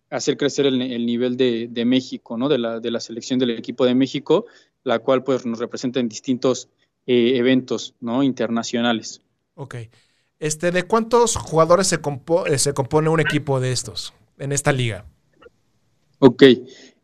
[0.10, 2.50] hacer crecer el, el nivel de, de México, ¿no?
[2.50, 4.46] De la, de la selección del equipo de México,
[4.84, 6.68] la cual pues nos representa en distintos
[7.08, 8.22] eh, eventos, ¿no?
[8.22, 9.22] Internacionales.
[9.56, 9.76] Ok.
[10.40, 14.72] Este, ¿De cuántos jugadores se, compo- eh, se compone un equipo de estos en esta
[14.72, 15.06] liga?
[16.20, 16.44] Ok.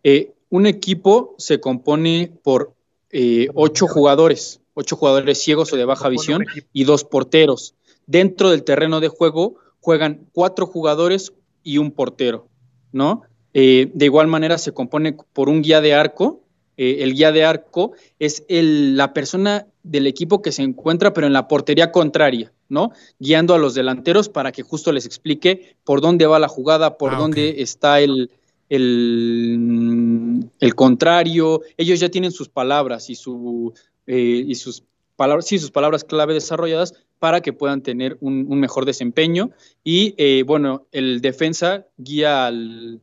[0.03, 2.73] Eh, un equipo se compone por
[3.11, 7.73] eh, ocho jugadores, ocho jugadores ciegos o de baja visión y dos porteros.
[8.05, 11.33] Dentro del terreno de juego juegan cuatro jugadores
[11.63, 12.47] y un portero,
[12.91, 13.23] ¿no?
[13.53, 16.41] Eh, de igual manera se compone por un guía de arco.
[16.77, 21.33] Eh, el guía de arco es la persona del equipo que se encuentra, pero en
[21.33, 22.91] la portería contraria, ¿no?
[23.17, 27.13] Guiando a los delanteros para que justo les explique por dónde va la jugada, por
[27.13, 28.29] ah, dónde está el,
[28.69, 31.61] el, el, contrario.
[31.77, 33.73] Ellos ya tienen sus palabras y, su,
[34.07, 34.83] eh, y sus
[35.15, 39.51] palabras, sí, sus palabras clave desarrolladas para que puedan tener un, mejor desempeño.
[39.83, 43.01] Y bueno, el defensa guía al,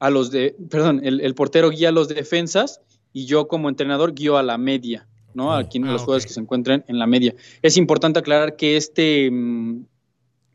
[0.00, 2.80] a los de, perdón, el, portero guía a los defensas
[3.12, 5.52] y yo como entrenador guío a la media, ¿no?
[5.52, 7.34] Aquí en los ah, jugadores que se encuentren en la media.
[7.62, 9.84] Es importante aclarar que este mm,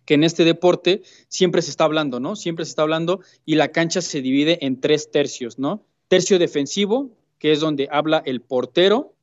[0.06, 2.36] que en este deporte siempre se está hablando, ¿no?
[2.36, 5.86] Siempre se está hablando y la cancha se divide en tres tercios, ¿no?
[6.08, 9.15] Tercio defensivo, que es donde habla el portero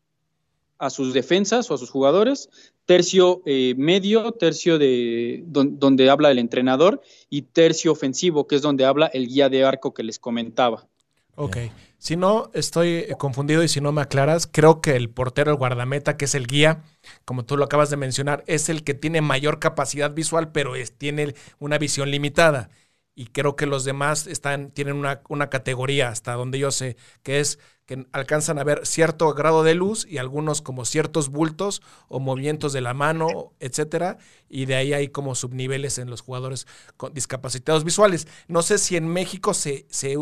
[0.83, 2.51] a sus defensas o a sus jugadores,
[2.87, 8.85] tercio eh, medio, tercio de donde habla el entrenador y tercio ofensivo, que es donde
[8.85, 10.89] habla el guía de arco que les comentaba.
[11.37, 11.57] Ok.
[11.99, 16.17] Si no estoy confundido y si no me aclaras, creo que el portero, el guardameta,
[16.17, 16.83] que es el guía,
[17.25, 20.99] como tú lo acabas de mencionar, es el que tiene mayor capacidad visual, pero es,
[20.99, 22.71] tiene una visión limitada.
[23.15, 27.41] Y creo que los demás están, tienen una, una categoría, hasta donde yo sé, que
[27.41, 32.21] es que alcanzan a ver cierto grado de luz y algunos como ciertos bultos o
[32.21, 37.13] movimientos de la mano, etcétera, y de ahí hay como subniveles en los jugadores con
[37.13, 38.29] discapacitados visuales.
[38.47, 40.17] No sé si en México se, se,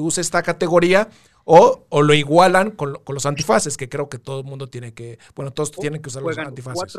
[0.00, 1.08] usa esta categoría
[1.44, 4.92] o, o lo igualan con, con, los antifaces, que creo que todo el mundo tiene
[4.92, 6.96] que, bueno, todos tienen que usar los antifaces.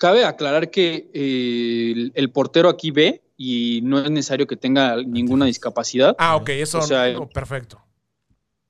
[0.00, 5.44] Cabe aclarar que eh, el portero aquí ve y no es necesario que tenga ninguna
[5.44, 6.16] discapacidad.
[6.18, 6.78] Ah, ok, eso
[7.18, 7.78] o perfecto.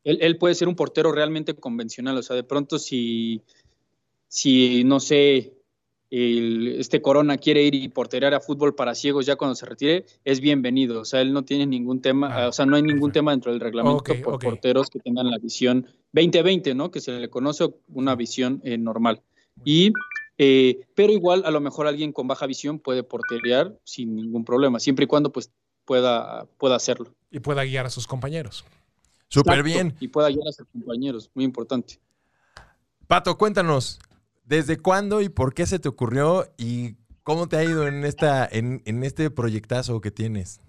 [0.02, 3.42] Él, puede ser un portero realmente convencional, o sea, de pronto si,
[4.26, 5.52] si no sé,
[6.10, 10.40] este Corona quiere ir y porterear a fútbol para ciegos ya cuando se retire, es
[10.40, 13.30] bienvenido, o sea, él no tiene ningún tema, ah, o sea, no hay ningún tema
[13.30, 16.90] dentro del reglamento por porteros que tengan la visión 2020, ¿no?
[16.90, 19.22] Que se le conoce una visión eh, normal.
[19.64, 19.92] Y
[20.42, 24.80] eh, pero igual a lo mejor alguien con baja visión puede porterear sin ningún problema,
[24.80, 25.52] siempre y cuando pues
[25.84, 27.14] pueda, pueda hacerlo.
[27.30, 28.64] Y pueda guiar a sus compañeros.
[29.28, 29.94] Súper bien.
[30.00, 32.00] Y pueda guiar a sus compañeros, muy importante.
[33.06, 33.98] Pato, cuéntanos,
[34.46, 38.48] ¿desde cuándo y por qué se te ocurrió y cómo te ha ido en, esta,
[38.50, 40.62] en, en este proyectazo que tienes?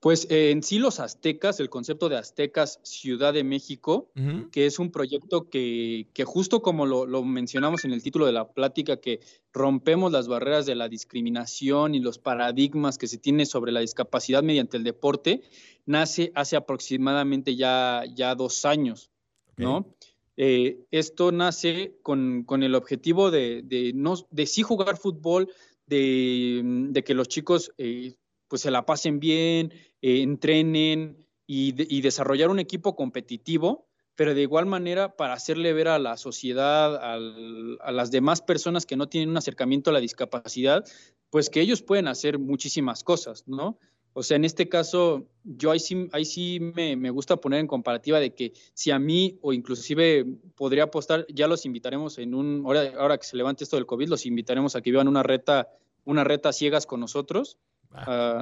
[0.00, 4.10] Pues eh, en sí los aztecas, el concepto de aztecas Ciudad de México,
[4.52, 8.32] que es un proyecto que, que justo como lo, lo, mencionamos en el título de
[8.32, 9.20] la plática, que
[9.52, 14.42] rompemos las barreras de la discriminación y los paradigmas que se tiene sobre la discapacidad
[14.42, 15.42] mediante el deporte,
[15.86, 19.10] nace hace aproximadamente ya, ya dos años,
[19.56, 19.94] ¿no?
[20.36, 25.48] Eh, esto nace con, con, el objetivo de, de, no, de sí jugar fútbol,
[25.86, 28.14] de, de que los chicos eh,
[28.48, 34.66] pues se la pasen bien, eh, entrenen y, desarrollar un equipo competitivo, pero de igual
[34.66, 39.36] manera para hacerle ver a la sociedad, a las demás personas que no tienen un
[39.36, 40.84] acercamiento a la discapacidad,
[41.30, 43.78] pues que ellos pueden hacer muchísimas cosas, ¿no?
[44.18, 48.18] O sea, en este caso, yo ahí sí, ahí sí me, gusta poner en comparativa
[48.18, 52.94] de que si a mí o inclusive podría apostar, ya los invitaremos en un, ahora,
[52.98, 55.68] ahora que se levante esto del COVID, los invitaremos a que vivan una reta,
[56.06, 57.58] una reta ciegas con nosotros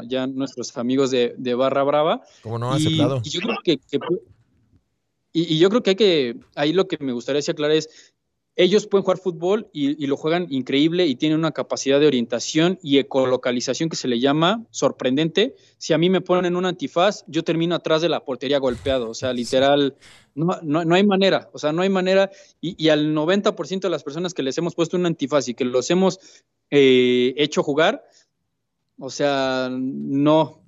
[0.07, 2.23] ya nuestros amigos de, Barra Brava.
[2.43, 3.21] Como no ha aceptado.
[3.25, 3.79] Y yo creo que,
[5.33, 8.13] y, yo creo que hay que, ahí lo que me gustaría decir aclarar es,
[8.57, 12.99] ellos pueden jugar fútbol y, lo juegan increíble y tienen una capacidad de orientación y
[12.99, 15.57] ecolocalización que se le llama sorprendente.
[15.77, 19.11] Si a mí me ponen un antifaz, yo termino atrás de la portería golpeado.
[19.11, 19.97] O sea, literal,
[20.37, 21.51] no, no, hay manera.
[21.53, 22.31] O sea, no hay manera.
[22.61, 25.91] Y, al 90% de las personas que les hemos puesto un antifaz y que los
[25.91, 26.21] hemos
[26.71, 28.05] eh, hecho jugar,
[28.99, 30.65] o sea, no,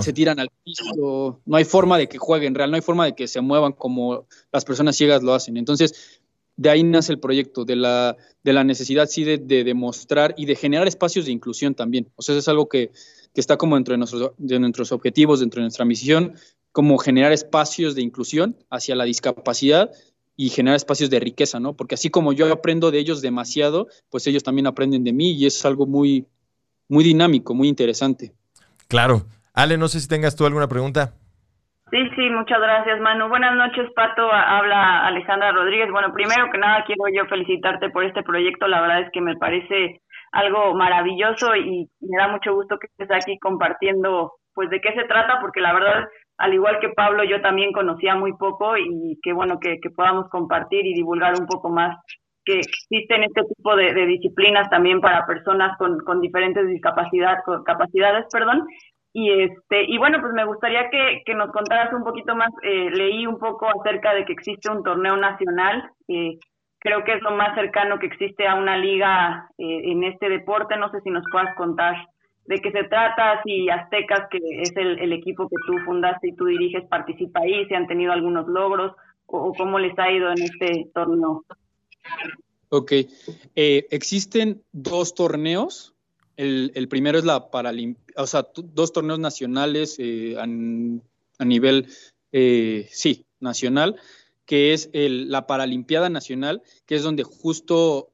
[0.00, 3.14] se, tiran al piso, no hay forma de que jueguen real, no hay forma de
[3.14, 5.56] que se muevan como las personas ciegas lo hacen.
[5.56, 6.20] Entonces,
[6.56, 10.56] de ahí nace el proyecto, de la, de la necesidad sí de, demostrar y de
[10.56, 12.10] generar espacios de inclusión también.
[12.16, 12.90] O sea, eso es algo que,
[13.34, 16.34] está como dentro de nuestros, de nuestros objetivos, dentro de nuestra misión,
[16.70, 19.90] como generar espacios de inclusión hacia la discapacidad
[20.36, 21.76] y generar espacios de riqueza, ¿no?
[21.76, 25.46] Porque así como yo aprendo de ellos demasiado, pues ellos también aprenden de mí y
[25.46, 26.26] es algo muy,
[26.94, 28.30] muy dinámico, muy interesante.
[28.88, 29.26] Claro.
[29.52, 31.14] Ale, no sé si tengas tú alguna pregunta.
[31.90, 33.28] Sí, sí, muchas gracias, Manu.
[33.28, 34.22] Buenas noches, Pato.
[34.32, 35.90] Habla Alejandra Rodríguez.
[35.90, 38.68] Bueno, primero que nada quiero yo felicitarte por este proyecto.
[38.68, 43.10] La verdad es que me parece algo maravilloso y me da mucho gusto que estés
[43.10, 46.04] aquí compartiendo pues de qué se trata, porque la verdad,
[46.38, 50.28] al igual que Pablo, yo también conocía muy poco y qué bueno que, que podamos
[50.30, 51.96] compartir y divulgar un poco más
[52.44, 58.66] que existen este tipo de, disciplinas también para personas con, con diferentes discapacidad, capacidades, perdón.
[59.12, 62.50] Y este y bueno, pues me gustaría que, nos contaras un poquito más.
[62.62, 65.88] Eh, leí un poco acerca de que existe un torneo nacional.
[66.08, 66.38] Eh,
[66.80, 70.76] creo que es lo más cercano que existe a una liga eh, en este deporte.
[70.76, 71.94] No sé si nos puedas contar
[72.46, 76.44] de qué se trata, si Aztecas, que es el, equipo que tú fundaste y tú
[76.44, 78.92] diriges, participa ahí, si han tenido algunos logros
[79.26, 81.44] o cómo les ha ido en este torneo.
[82.68, 82.92] Ok,
[83.54, 85.94] eh, existen dos torneos.
[86.36, 91.86] El, primero es la Paralimpia, o sea, dos torneos nacionales eh, a, nivel,
[92.32, 93.94] eh, sí, nacional,
[94.44, 98.10] que es la Paralimpiada Nacional, que es donde justo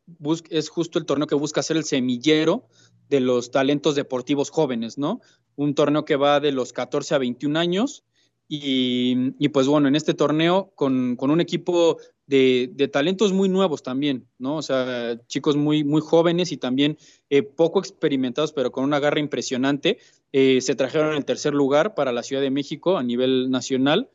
[0.50, 2.68] es justo el torneo que busca ser el semillero
[3.09, 5.22] de los talentos deportivos jóvenes, ¿no?
[5.57, 8.05] Un torneo que va de los 14 a 21 años
[8.53, 11.98] y, pues bueno, en este torneo con, un equipo
[12.31, 14.57] de, talentos muy nuevos también, ¿no?
[14.57, 16.97] O sea, chicos muy, muy jóvenes y también
[17.29, 19.99] eh, poco experimentados, pero con una garra impresionante.
[20.33, 24.11] Eh, se trajeron el tercer lugar para la Ciudad de México a nivel nacional.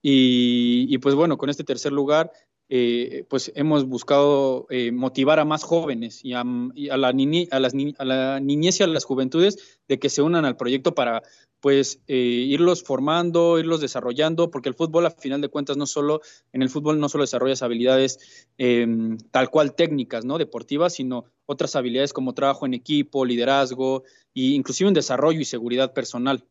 [0.00, 2.30] Y, y pues bueno, con este tercer lugar
[2.68, 8.82] eh, pues hemos buscado eh, motivar a más jóvenes y a, la las niñez y
[8.82, 11.22] a las juventudes de que se unan al proyecto para
[11.60, 16.20] pues eh, irlos formando, irlos desarrollando, porque el fútbol a final de cuentas no solo,
[16.52, 20.36] en el fútbol no solo desarrollas habilidades em, tal cual técnicas, ¿no?
[20.36, 24.02] Deportivas, sino otras habilidades como trabajo en equipo, liderazgo
[24.34, 26.44] e inclusive un desarrollo y seguridad personal.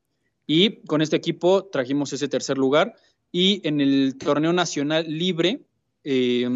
[0.47, 2.93] Y con este equipo trajimos ese tercer lugar
[3.31, 5.65] y en el torneo nacional libre
[6.05, 6.47] eh,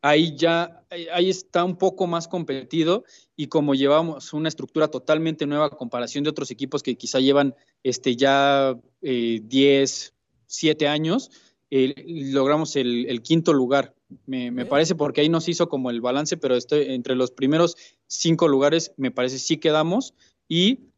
[0.00, 3.04] ahí ya, ahí está un poco más competido
[3.36, 7.54] y como llevamos una estructura totalmente nueva a comparación de otros equipos que quizá llevan
[7.82, 10.12] este, ya 10, eh,
[10.46, 11.30] 7 años,
[11.70, 13.94] eh, logramos el, quinto lugar.
[14.26, 18.46] Me, parece porque ahí nos hizo como el balance, pero estoy, entre los primeros cinco
[18.46, 20.14] lugares me parece sí quedamos
[20.46, 20.90] y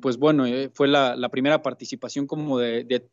[0.00, 3.08] pues bueno, fue la, primera participación como de, de,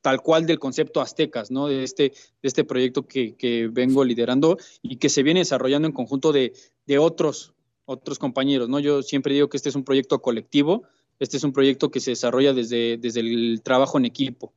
[0.00, 1.68] tal cual del concepto aztecas, ¿no?
[1.68, 6.32] De este, de este proyecto que, vengo liderando y que se viene desarrollando en conjunto
[6.32, 6.52] de,
[6.98, 7.54] otros,
[7.84, 8.78] otros compañeros, ¿no?
[8.78, 10.84] Yo siempre digo que este es un proyecto colectivo,
[11.18, 14.52] este es un proyecto que se desarrolla desde, desde el trabajo en equipo.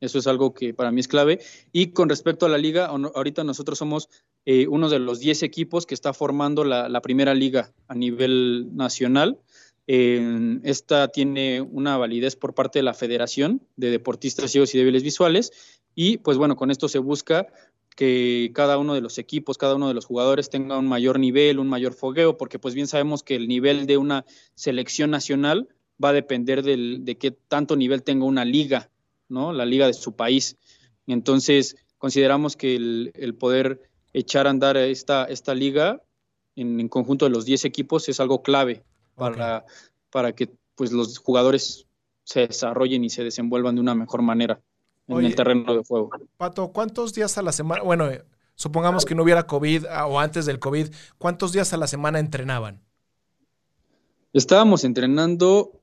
[0.00, 1.40] Eso es algo que para mí es clave.
[1.70, 4.08] Y con respecto a la liga, ahorita nosotros somos
[4.44, 9.38] eh, uno de los 10 equipos que está formando la primera liga a nivel nacional
[9.86, 15.52] esta tiene una validez por parte de la Federación de Deportistas Ciegos y Débiles Visuales
[15.94, 17.48] y pues bueno, con esto se busca
[17.96, 21.58] que cada uno de los equipos, cada uno de los jugadores tenga un mayor nivel,
[21.58, 25.68] un mayor fogueo, porque pues bien sabemos que el nivel de una selección nacional
[26.02, 28.90] va a depender de qué tanto nivel tenga una liga,
[29.28, 29.52] ¿no?
[29.52, 30.56] La liga de su país.
[31.06, 36.02] Entonces, consideramos que el, poder echar a andar esta, esta liga
[36.56, 39.64] en, conjunto de los 10 equipos es algo clave para,
[40.10, 41.86] para que pues, los jugadores
[42.24, 44.60] se desarrollen y se desenvuelvan de una mejor manera
[45.08, 46.10] en el terreno de juego.
[46.36, 47.82] Pato, ¿cuántos días a la semana?
[47.82, 51.76] Bueno, eh, supongamos que no hubiera COVID ah, o antes del COVID, ¿cuántos días a
[51.76, 52.80] la semana entrenaban?
[54.32, 55.80] Estábamos entrenando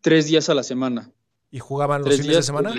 [0.00, 1.10] tres días a la semana.
[1.50, 2.74] ¿Y jugaban los fines de semana?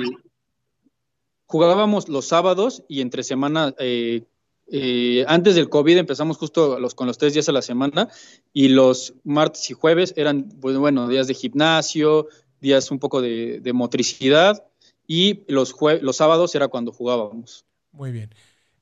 [1.46, 4.24] Jugábamos los sábados y entre semana eh,
[4.72, 8.08] eh, antes del COVID empezamos justo los, con los tres días a la semana
[8.54, 12.28] y los martes y jueves eran, pues, bueno, días de gimnasio,
[12.62, 14.64] días un poco de, motricidad
[15.08, 17.66] y los, los sábados era cuando jugábamos.
[17.92, 18.34] Muy bien.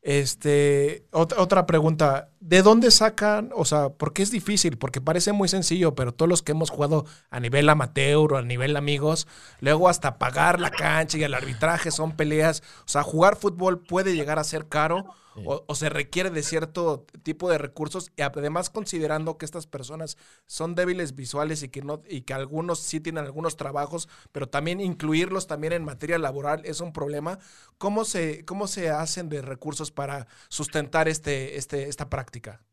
[0.01, 3.51] Este, otra, otra pregunta, ¿de dónde sacan?
[3.53, 7.05] O sea, porque es difícil, porque parece muy sencillo, pero todos los que hemos jugado
[7.29, 9.27] a nivel amateur o a nivel amigos,
[9.59, 12.61] luego hasta pagar la cancha y el arbitraje son peleas.
[12.81, 15.05] O sea, jugar fútbol puede llegar a ser caro
[15.45, 20.75] o, se requiere de cierto tipo de recursos y además considerando que estas personas son
[20.75, 25.47] débiles visuales y que no y que algunos sí tienen algunos trabajos, pero también incluirlos
[25.47, 27.39] también en materia laboral es un problema.
[27.77, 32.63] ¿Cómo se cómo se hacen de recursos para sustentar este este esta práctica?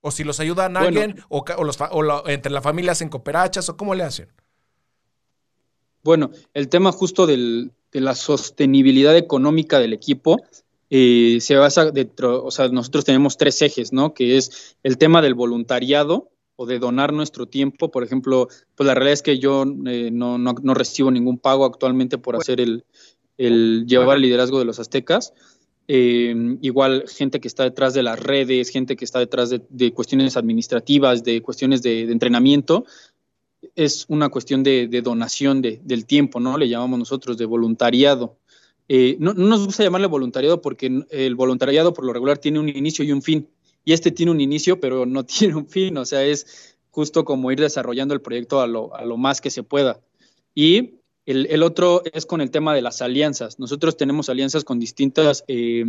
[0.00, 1.78] O si los ayudan a alguien o, los,
[2.26, 4.30] entre la familia hacen cooperachas o cómo le hacen.
[6.02, 10.36] Bueno, el tema justo de la sostenibilidad económica del equipo
[10.90, 14.14] eh, se basa dentro, o sea, nosotros tenemos tres ejes, ¿no?
[14.14, 17.90] Que es el tema del voluntariado o de donar nuestro tiempo.
[17.90, 22.18] Por ejemplo, pues la realidad es que yo eh, no, no, recibo ningún pago actualmente
[22.18, 22.84] por hacer el,
[23.38, 25.32] el llevar el liderazgo de los aztecas.
[25.86, 30.36] Eh, igual gente que está detrás de las redes, gente que está detrás de, cuestiones
[30.36, 32.86] administrativas, de cuestiones de, entrenamiento,
[33.74, 36.56] es una cuestión de, donación del tiempo, ¿no?
[36.56, 38.38] Le llamamos nosotros de voluntariado.
[38.88, 43.04] Eh, no, nos gusta llamarle voluntariado porque el voluntariado por lo regular tiene un inicio
[43.04, 43.48] y un fin.
[43.84, 45.96] Y este tiene un inicio, pero no tiene un fin.
[45.96, 49.50] O sea, es justo como ir desarrollando el proyecto a lo, a lo más que
[49.50, 50.00] se pueda.
[50.54, 53.58] Y el, otro es con el tema de las alianzas.
[53.58, 55.84] Nosotros tenemos alianzas con distintas eh,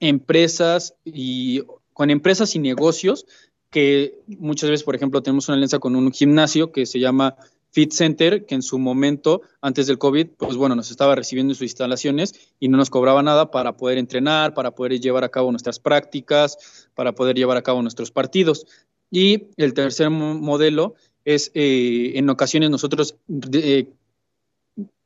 [0.00, 3.26] empresas y con empresas y negocios
[3.70, 7.36] que muchas veces, por ejemplo, tenemos una alianza con un gimnasio que se llama
[7.72, 11.54] Fit Center, que en su momento, antes del COVID, pues bueno, nos estaba recibiendo en
[11.54, 15.50] sus instalaciones y no nos cobraba nada para poder entrenar, para poder llevar a cabo
[15.50, 18.66] nuestras prácticas, para poder llevar a cabo nuestros partidos.
[19.10, 23.16] Y el tercer modelo es, eh, en ocasiones nosotros
[23.52, 23.88] eh,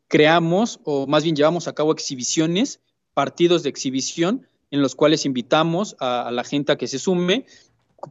[0.08, 2.80] creamos o más bien llevamos a cabo exhibiciones,
[3.14, 7.46] partidos de exhibición, en los cuales invitamos a, la gente a que se sume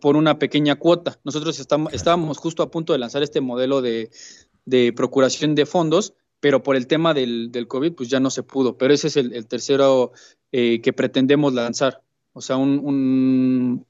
[0.02, 1.20] por una pequeña cuota.
[1.24, 4.10] Nosotros estamos, estábamos justo a punto de lanzar este modelo de,
[4.66, 8.44] de procuración de fondos, pero por el tema del, del, COVID, pues ya no se
[8.44, 8.78] pudo.
[8.78, 10.12] Pero ese es el, tercero
[10.52, 12.02] eh, que pretendemos lanzar.
[12.34, 13.86] O sea, un,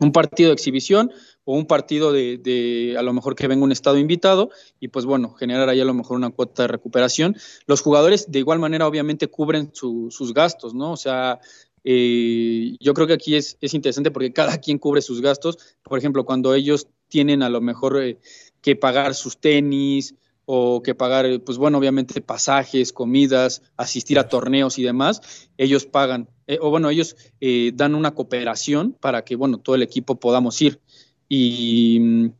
[0.00, 1.12] un, partido de exhibición
[1.44, 5.04] o un partido de, de, a lo mejor que venga un estado invitado y pues
[5.04, 7.36] bueno, generar ahí a lo mejor una cuota de recuperación.
[7.66, 10.92] Los jugadores de igual manera obviamente cubren su, sus gastos, ¿no?
[10.92, 11.40] O sea,
[11.84, 15.58] eh, yo creo que aquí es, es, interesante porque cada quien cubre sus gastos.
[15.82, 18.18] Por ejemplo, cuando ellos tienen a lo mejor eh,
[18.60, 20.14] que pagar sus tenis
[20.52, 25.86] o que pagar, eh, pues bueno, obviamente pasajes, comidas, asistir a torneos y demás, ellos
[25.86, 30.16] pagan, eh, o bueno, ellos eh, dan una cooperación para que, bueno, todo el equipo
[30.16, 30.80] podamos ir.
[31.28, 32.32] Y,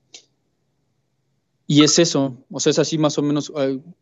[1.68, 3.52] y es eso, o sea, es así más o menos.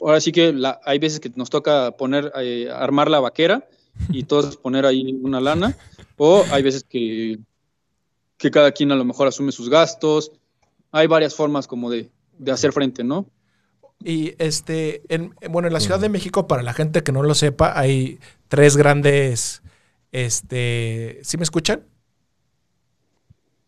[0.01, 2.33] Ahora sí que la, hay veces que nos toca poner,
[2.73, 3.69] armar la vaquera
[4.09, 5.77] y todos poner ahí una lana,
[6.17, 7.41] o hay veces que,
[8.39, 10.33] que cada quien a lo mejor asume sus gastos.
[10.93, 13.27] Hay varias formas como de, de hacer frente, ¿no?
[14.03, 17.35] Y este, en, bueno, en la Ciudad de México, para la gente que no lo
[17.35, 19.63] sepa, hay tres grandes,
[20.13, 21.85] este, ¿sí me escuchan?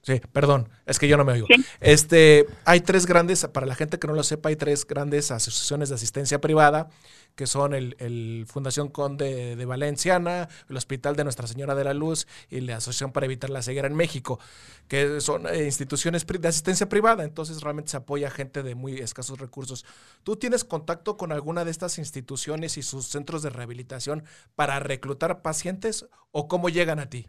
[0.02, 1.46] Sí, perdón, es que yo no me oigo.
[1.80, 5.90] Este, hay tres grandes, para la gente que no lo sepa, hay tres grandes asociaciones
[5.90, 6.88] de asistencia privada,
[7.34, 12.26] que son el, Fundación Conde de Valenciana, el Hospital de Nuestra Señora de la Luz
[12.48, 14.40] y la Asociación para Evitar la Ceguera en México,
[14.88, 18.98] que son eh, instituciones de asistencia privada, entonces realmente se apoya a gente de muy
[18.98, 19.84] escasos recursos.
[20.22, 25.42] ¿Tú tienes contacto con alguna de estas instituciones y sus centros de rehabilitación para reclutar
[25.42, 27.26] pacientes o cómo llegan a ti?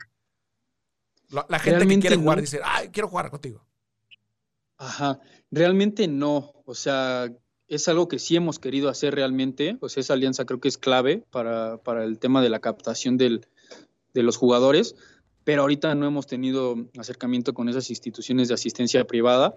[1.32, 3.66] La, gente que quiere jugar dice, ay, quiero jugar contigo.
[4.78, 6.54] Ajá, realmente no.
[6.66, 7.32] O sea,
[7.68, 9.78] es algo que sí hemos querido hacer realmente.
[9.80, 13.18] O sea, esa alianza creo que es clave para, para el tema de la captación
[13.18, 13.48] del,
[14.14, 14.96] de los jugadores.
[15.44, 19.56] Pero ahorita no hemos tenido acercamiento con esas instituciones de asistencia privada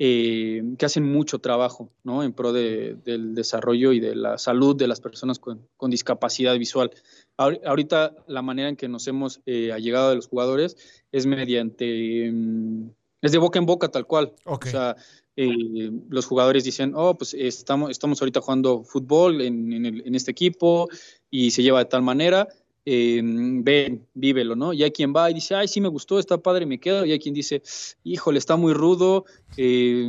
[0.00, 2.22] eh, que hacen mucho trabajo ¿no?
[2.22, 6.56] en pro de, del desarrollo y de la salud de las personas con, con discapacidad
[6.56, 6.92] visual.
[7.36, 10.76] Ahorita la manera en que nos hemos eh, allegado de los jugadores
[11.10, 12.90] es mediante, mm,
[13.22, 14.34] es de boca en boca tal cual.
[14.44, 14.94] O sea,
[15.34, 20.14] eh, los jugadores dicen, oh, pues estamos, estamos ahorita jugando fútbol en, en, el, en
[20.14, 20.88] este equipo
[21.28, 22.46] y se lleva de tal manera
[22.90, 24.72] eh, ven, vívelo, ¿no?
[24.72, 27.04] Y hay quien va y dice, ay, sí me gustó, está padre, me quedo.
[27.04, 27.62] Y hay quien dice,
[28.02, 29.26] híjole, está muy rudo,
[29.58, 30.06] eh,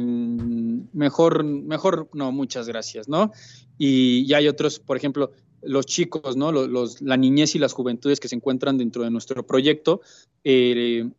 [0.93, 3.33] mejor, mejor, no, muchas gracias, ¿no?
[3.77, 6.53] Y, hay otros, por ejemplo, los chicos, ¿no?
[6.53, 9.99] Los, la niñez y las juventudes que se encuentran dentro de nuestro proyecto,
[10.45, 11.09] eh,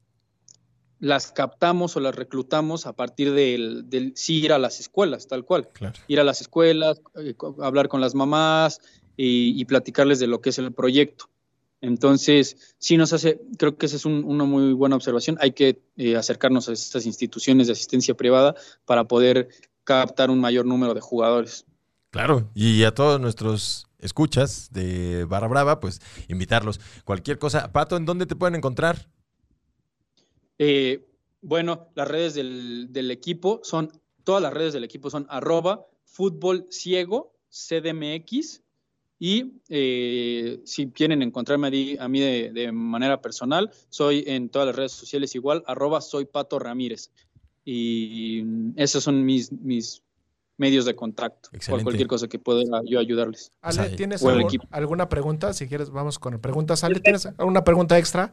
[0.99, 5.45] las captamos o las reclutamos a partir del, del sí ir a las escuelas, tal
[5.45, 5.69] cual.
[6.09, 8.81] Ir a las escuelas, eh, hablar con las mamás
[9.15, 11.29] y, y platicarles de lo que es el proyecto.
[11.81, 15.39] Entonces, sí nos hace, creo que esa es una muy buena observación.
[15.41, 19.49] Hay que eh, acercarnos a estas instituciones de asistencia privada para poder
[19.85, 21.65] captar un mayor número de jugadores.
[22.11, 26.81] Claro, y a todos nuestros escuchas de Barra Brava, pues invitarlos.
[27.05, 27.73] Cualquier cosa.
[27.73, 29.09] Pato, ¿en dónde te pueden encontrar?
[30.59, 31.07] Eh,
[31.41, 33.91] bueno, las redes del, del, equipo son,
[34.25, 38.63] todas las redes del equipo son arroba fútbol ciego CDMX
[39.23, 41.67] y eh, si quieren encontrarme
[42.01, 46.59] a mí, de, manera personal, soy en todas las redes sociales igual, arroba soy Pato
[46.59, 47.13] Ramírez.
[47.63, 48.43] Y
[48.77, 50.03] esos son mis, mis
[50.57, 53.53] medios de contacto por cualquier cosa que pueda yo ayudarles.
[53.61, 54.25] Ale, ¿tienes
[54.71, 55.53] alguna pregunta?
[55.53, 56.83] Si quieres, vamos con preguntas.
[56.83, 58.33] Ale, ¿tienes alguna pregunta extra?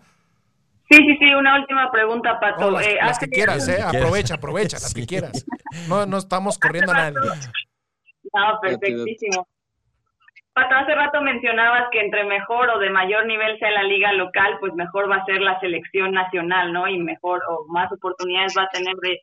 [0.89, 2.71] Sí, sí, sí, una última pregunta, Pato.
[2.71, 3.81] las, eh, que quieras, ¿eh?
[3.81, 5.45] Aprovecha, aprovecha, las que quieras.
[5.89, 7.17] No, no estamos corriendo a nadie.
[8.33, 9.45] No, perfectísimo.
[10.57, 14.57] Pato, hace rato mencionabas que entre mejor o de mayor nivel sea la liga local,
[14.59, 16.87] pues mejor va a ser la selección nacional, ¿no?
[16.87, 19.19] Y mejor o más oportunidades va a tener de,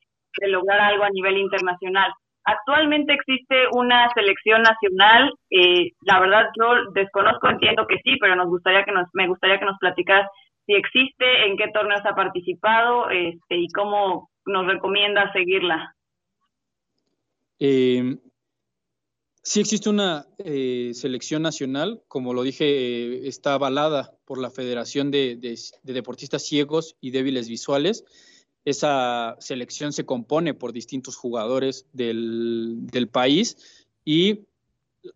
[0.47, 2.13] lograr algo a nivel internacional.
[2.45, 5.33] actualmente existe una selección nacional.
[5.51, 9.59] Eh, la verdad, yo desconozco, entiendo que sí, pero nos gustaría que nos, me gustaría
[9.59, 10.31] que nos platicas
[10.67, 15.97] si existe, en qué torneos ha participado este, y cómo nos recomienda seguirla.
[17.59, 18.19] Eh,
[19.45, 25.11] sí existe una eh, selección nacional, como lo dije, eh, está avalada por la Federación
[25.11, 25.39] de,
[25.83, 28.05] Deportistas Ciegos y Débiles Visuales.
[28.65, 34.47] Esa selección se compone por distintos jugadores del, país y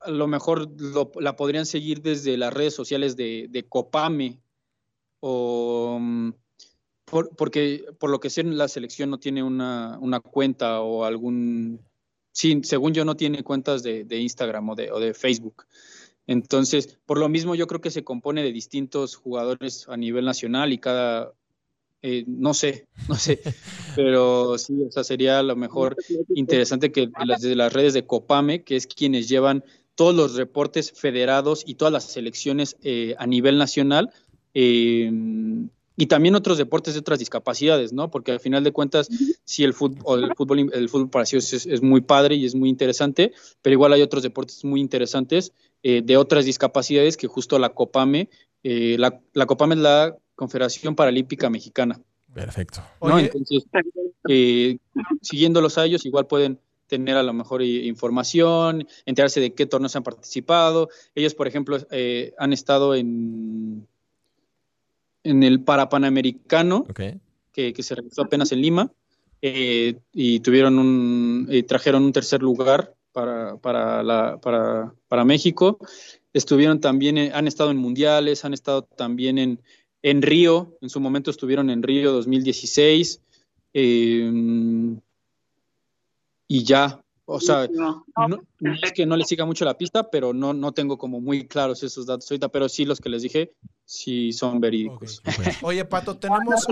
[0.01, 0.71] a lo mejor
[1.19, 4.39] la podrían seguir desde las redes sociales de, Copame
[5.21, 5.99] o...
[6.01, 6.33] Mm,
[7.39, 11.81] porque por lo que sé la selección no tiene una, una cuenta o algún
[12.39, 15.65] sí, según yo no tiene cuentas de, Instagram o de, Facebook.
[16.29, 20.73] Entonces, por lo mismo yo creo que se compone de distintos jugadores a nivel nacional
[20.73, 21.33] y cada,
[22.03, 23.41] eh, no sé, no sé,
[23.97, 25.97] pero sí, o sea, sería a lo mejor
[26.33, 29.65] interesante que desde las redes de Copame, que es quienes llevan
[29.97, 34.13] todos los reportes federados y todas las selecciones eh, a nivel nacional,
[34.55, 35.11] eh,
[35.99, 38.09] y también otros deportes de otras discapacidades, ¿no?
[38.09, 39.09] Porque al final de cuentas,
[39.45, 42.69] sí, el fútbol, el fútbol, el fútbol para sí es, muy padre y es muy
[42.69, 43.33] interesante,
[43.63, 48.31] pero igual hay otros deportes muy interesantes eh, de otras discapacidades que justo la COPAME,
[48.63, 52.01] eh, la, la, COPAME es la Confederación Paralímpica Mexicana.
[52.33, 52.81] Perfecto.
[53.03, 53.19] ¿no?
[53.19, 53.65] Entonces,
[54.29, 54.79] eh,
[55.21, 60.05] siguiéndolos a ellos, igual pueden tener a lo mejor información, enterarse de qué torneos han
[60.05, 60.91] participado.
[61.17, 61.77] Ellos, por ejemplo,
[62.39, 63.89] han estado en
[65.25, 67.21] en el Parapanamericano, que,
[67.53, 68.93] que, se realizó apenas en Lima,
[69.43, 75.79] eh, y tuvieron un, eh, trajeron un tercer lugar para, para, la, para, para México.
[76.33, 79.61] Estuvieron también, han estado en mundiales, han estado también en,
[80.03, 83.21] en Río, en su momento estuvieron en Río 2016.
[83.75, 84.31] Eh,
[86.49, 88.05] y ya, o sea, no,
[88.83, 91.83] es que no les siga mucho la pista, pero no, no tengo como muy claros
[91.83, 93.53] esos datos ahorita, pero sí los que les dije,
[93.85, 95.23] sí son verídicos.
[95.63, 96.67] Oye, Pato, tenemos...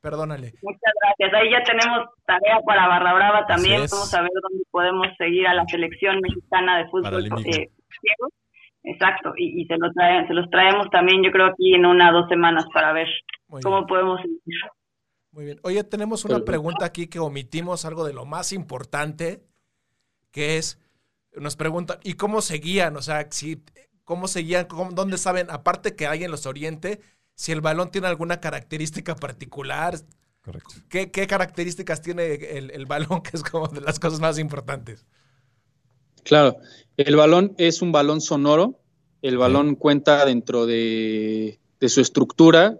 [0.00, 0.54] Perdónale.
[0.62, 1.34] Muchas gracias.
[1.34, 3.84] Ahí ya tenemos tarea para Barra Brava también.
[3.90, 7.68] Vamos a ver dónde podemos seguir a la selección mexicana de fútbol eh,
[8.84, 12.20] Exacto, y, y se, lo se los traemos también, yo creo, aquí en una o
[12.20, 13.08] dos semanas para ver
[13.48, 14.38] cómo podemos seguir.
[15.36, 15.60] Muy bien.
[15.64, 19.42] Oye, tenemos una pregunta aquí que omitimos algo de lo más importante,
[20.30, 20.78] que es,
[21.34, 22.96] nos preguntan, ¿y cómo seguían?
[22.96, 23.62] O sea, si,
[24.04, 24.66] ¿cómo seguían?
[24.94, 27.02] ¿Dónde saben, aparte que alguien los oriente,
[27.34, 29.98] si el balón tiene alguna característica particular?
[30.40, 30.76] Correcto.
[30.88, 35.04] ¿Qué, características tiene el, balón, que es como de las cosas más importantes?
[36.22, 36.56] Claro,
[36.96, 38.80] el balón es un balón sonoro,
[39.20, 42.78] el balón cuenta dentro de, de su estructura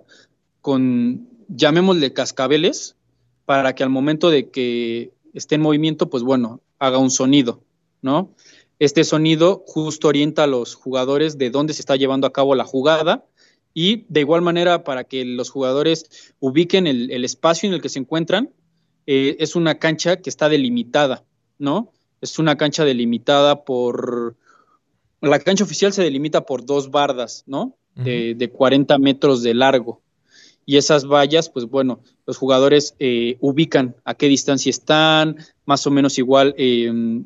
[0.62, 2.96] con llamémosle cascabeles,
[3.44, 7.62] para que al momento de que esté en movimiento, pues bueno, haga un sonido,
[8.02, 8.34] ¿no?
[8.78, 12.64] Este sonido justo orienta a los jugadores de dónde se está llevando a cabo la
[12.64, 13.24] jugada
[13.72, 17.98] y de igual manera para que los jugadores ubiquen el, espacio en el que se
[17.98, 18.50] encuentran,
[19.06, 21.24] eh, es una cancha que está delimitada,
[21.58, 21.92] ¿no?
[22.20, 24.36] Es una cancha delimitada por...
[25.22, 27.76] La cancha oficial se delimita por dos bardas, ¿no?
[27.94, 30.02] De, de 40 metros de largo
[30.66, 35.92] y esas vallas, pues bueno, los jugadores eh, ubican a qué distancia están, más o
[35.92, 37.22] menos igual eh,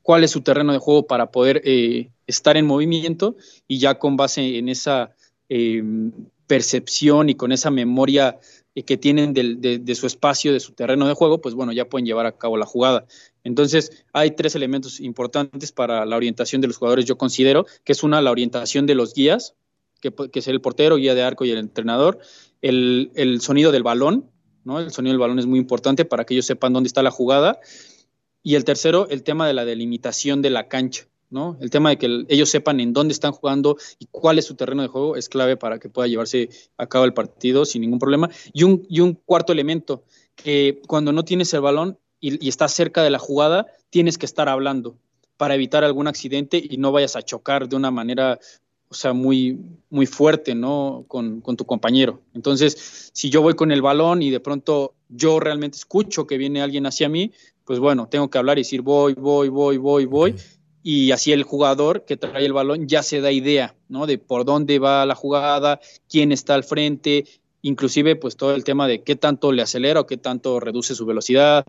[0.00, 3.36] cuál es su terreno de juego para poder eh, estar en movimiento
[3.66, 5.10] y ya con base en esa
[6.46, 8.38] percepción y con esa memoria
[8.86, 12.24] que tienen de, su espacio, de su terreno de juego, pues bueno, ya pueden llevar
[12.24, 13.04] a cabo la jugada.
[13.44, 18.02] Entonces, hay tres elementos importantes para la orientación de los jugadores, yo considero, que es
[18.02, 19.54] una, la orientación de los guías,
[20.00, 22.18] que, que es el portero, guía de arco y el entrenador,
[22.62, 24.30] el, sonido del balón,
[24.64, 24.78] ¿no?
[24.80, 27.60] El sonido del balón es muy importante para que ellos sepan dónde está la jugada.
[28.42, 31.56] Y el tercero, el tema de la delimitación de la cancha, ¿no?
[31.60, 34.82] El tema de que ellos sepan en dónde están jugando y cuál es su terreno
[34.82, 38.30] de juego es clave para que pueda llevarse a cabo el partido sin ningún problema.
[38.52, 40.04] Y un, cuarto elemento,
[40.34, 44.26] que cuando no tienes el balón y, y estás cerca de la jugada, tienes que
[44.26, 44.96] estar hablando
[45.36, 48.38] para evitar algún accidente y no vayas a chocar de una manera
[48.92, 51.06] o sea, muy, muy fuerte, ¿no?
[51.08, 52.20] Con, tu compañero.
[52.34, 56.60] Entonces, si yo voy con el balón y de pronto yo realmente escucho que viene
[56.60, 57.32] alguien hacia mí,
[57.64, 60.34] pues bueno, tengo que hablar y decir voy, voy, voy, voy, voy.
[60.82, 64.06] Y así el jugador que trae el balón ya se da idea, ¿no?
[64.06, 67.24] De por dónde va la jugada, quién está al frente,
[67.62, 71.06] inclusive pues todo el tema de qué tanto le acelera o qué tanto reduce su
[71.06, 71.64] velocidad.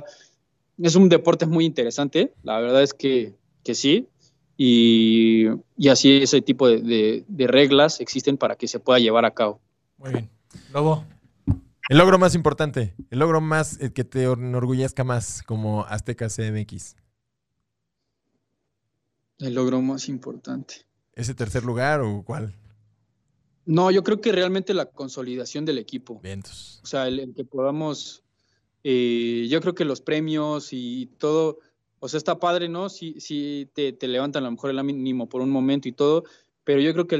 [0.78, 4.09] Es un deporte muy interesante, la verdad es que, que sí,
[4.57, 5.47] y,
[5.89, 9.61] así ese tipo de, reglas existen para que se pueda llevar a cabo.
[9.97, 10.29] Muy bien.
[10.73, 11.05] Lobo.
[11.89, 16.95] El logro más importante, el logro más el que te enorgullezca más como Azteca CMX.
[19.39, 20.85] El logro más importante.
[21.13, 22.55] ¿Ese tercer lugar o cuál?
[23.65, 26.19] No, yo creo que realmente la consolidación del equipo.
[26.21, 26.79] Vientos.
[26.83, 28.23] O sea, el, que podamos,
[28.83, 31.59] eh, yo creo que los premios y todo,
[32.03, 32.89] o sea, está padre, ¿no?
[32.89, 36.25] Si, si te, te levantan a lo mejor el ánimo por un momento y todo,
[36.65, 37.17] pero yo creo que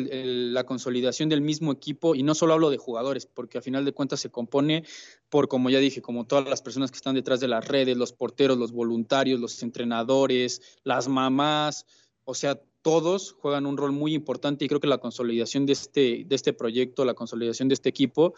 [0.52, 3.94] la consolidación del mismo equipo, y no solo hablo de jugadores, porque a final de
[3.94, 4.84] cuentas se compone
[5.30, 8.12] por, como ya dije, como todas las personas que están detrás de las redes, los
[8.12, 11.86] porteros, los voluntarios, los entrenadores, las mamás,
[12.26, 16.26] o sea, todos juegan un rol muy importante y creo que la consolidación de este,
[16.28, 18.34] de este proyecto, la consolidación de este equipo,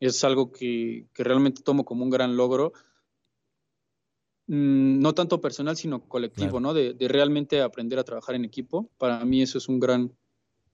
[0.00, 2.72] es algo que, realmente tomo como un gran logro
[4.54, 6.74] no tanto personal, sino colectivo, ¿no?
[6.74, 8.90] De, de, realmente aprender a trabajar en equipo.
[8.98, 10.12] Para mí eso es un gran,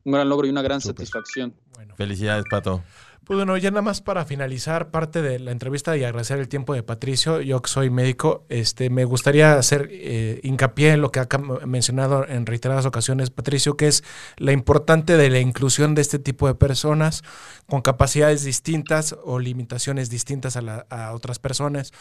[0.02, 1.54] un gran logro y una gran satisfacción.
[1.96, 2.82] Felicidades, Pato.
[3.28, 6.72] Pues bueno, ya nada más para finalizar parte de la entrevista y agradecer el tiempo
[6.72, 11.20] de Patricio, yo que soy médico, este, me gustaría hacer eh, hincapié en lo que
[11.20, 11.28] ha
[11.66, 14.02] mencionado en reiteradas ocasiones Patricio, que es
[14.38, 17.22] la importante de la inclusión de este tipo de personas
[17.66, 21.92] con capacidades distintas o limitaciones distintas a, a otras personas,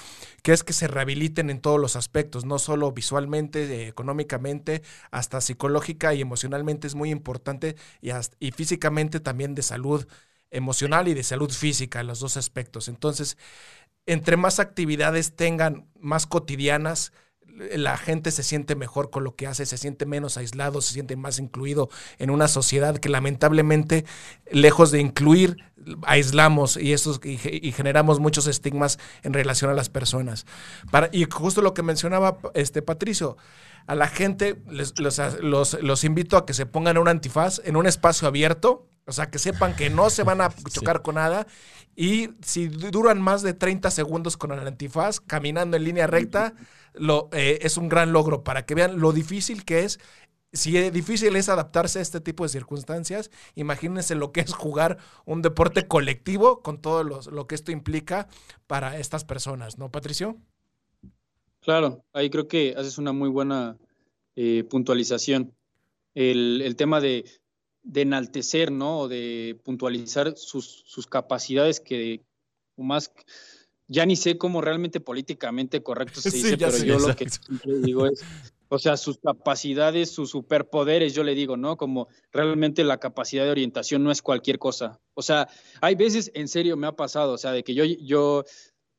[0.43, 6.13] que es que se rehabiliten en todos los aspectos, no solo visualmente, económicamente, hasta psicológica
[6.13, 10.07] y emocionalmente es muy importante y, y físicamente también de salud
[10.51, 12.87] emocional y de salud física, los dos aspectos.
[12.87, 13.37] Entonces,
[14.05, 17.11] entre más actividades tengan, más cotidianas,
[17.75, 21.15] la gente se siente mejor con lo que hace, se siente menos aislado, se siente
[21.15, 21.89] más incluido
[22.19, 24.05] en una sociedad que lamentablemente,
[24.51, 25.57] lejos de incluir,
[26.03, 27.37] aislamos y, eso, y,
[27.71, 30.45] generamos muchos estigmas en relación a las personas.
[30.91, 33.37] Para, y justo lo que mencionaba este Patricio,
[33.87, 37.75] a la gente les, los, los, los invito a que se pongan un antifaz en
[37.75, 41.47] un espacio abierto, o sea, que sepan que no se van a chocar con nada.
[41.95, 46.53] Y si duran más de 30 segundos con el antifaz, caminando en línea recta,
[46.93, 49.99] lo, eh, es un gran logro para que vean lo difícil que es.
[50.53, 54.97] Si es difícil es adaptarse a este tipo de circunstancias, imagínense lo que es jugar
[55.25, 58.27] un deporte colectivo con todo lo que esto implica
[58.65, 60.37] para estas personas, ¿no, Patricio?
[61.67, 63.77] Claro, ahí creo que haces una muy buena
[64.37, 65.53] eh, puntualización.
[66.15, 67.25] El, el, tema de
[67.87, 68.99] de enaltecer, ¿no?
[68.99, 72.21] O de puntualizar sus, sus capacidades que
[72.75, 73.11] más
[73.87, 77.27] ya ni sé cómo realmente políticamente correcto se dice, pero yo lo que
[77.81, 78.23] digo es,
[78.67, 81.77] o sea, sus capacidades, sus superpoderes, yo le digo, ¿no?
[81.77, 84.99] Como realmente la capacidad de orientación no es cualquier cosa.
[85.13, 85.47] O sea,
[85.79, 88.43] hay veces, en serio, me ha pasado, o sea, de que yo, yo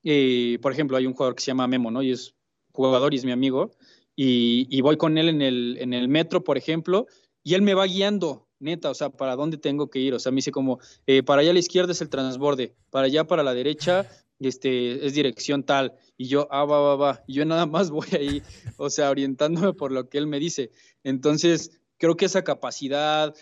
[0.05, 2.03] eh, por ejemplo, hay un jugador que se llama Memo, ¿no?
[2.03, 2.35] Y es
[2.73, 3.73] jugador y es mi amigo,
[4.17, 7.07] y, y voy con él en el, en el metro, por ejemplo,
[7.45, 10.15] y él me va guiando, neta, o sea, ¿para dónde tengo que ir?
[10.15, 13.07] O sea, me dice como, eh, para allá a la izquierda es el transborde, para
[13.07, 14.09] allá para la derecha
[14.41, 15.95] este, es dirección tal.
[16.17, 17.25] Y yo, ah, va, va, va.
[17.27, 18.43] Y yo nada más voy ahí,
[18.77, 20.71] o sea, orientándome por lo que él me dice.
[21.05, 23.35] Entonces, creo que esa capacidad,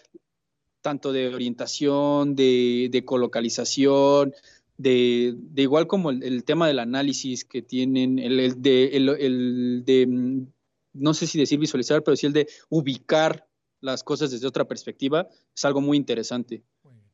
[0.81, 4.35] tanto de orientación, de, de colocalización,
[4.79, 10.47] de, de, igual como el, tema del análisis que tienen, el, de, el, de, mm,
[10.93, 13.46] no sé si decir visualizar, pero sí el de ubicar
[13.87, 16.63] las cosas desde otra perspectiva, es algo muy interesante.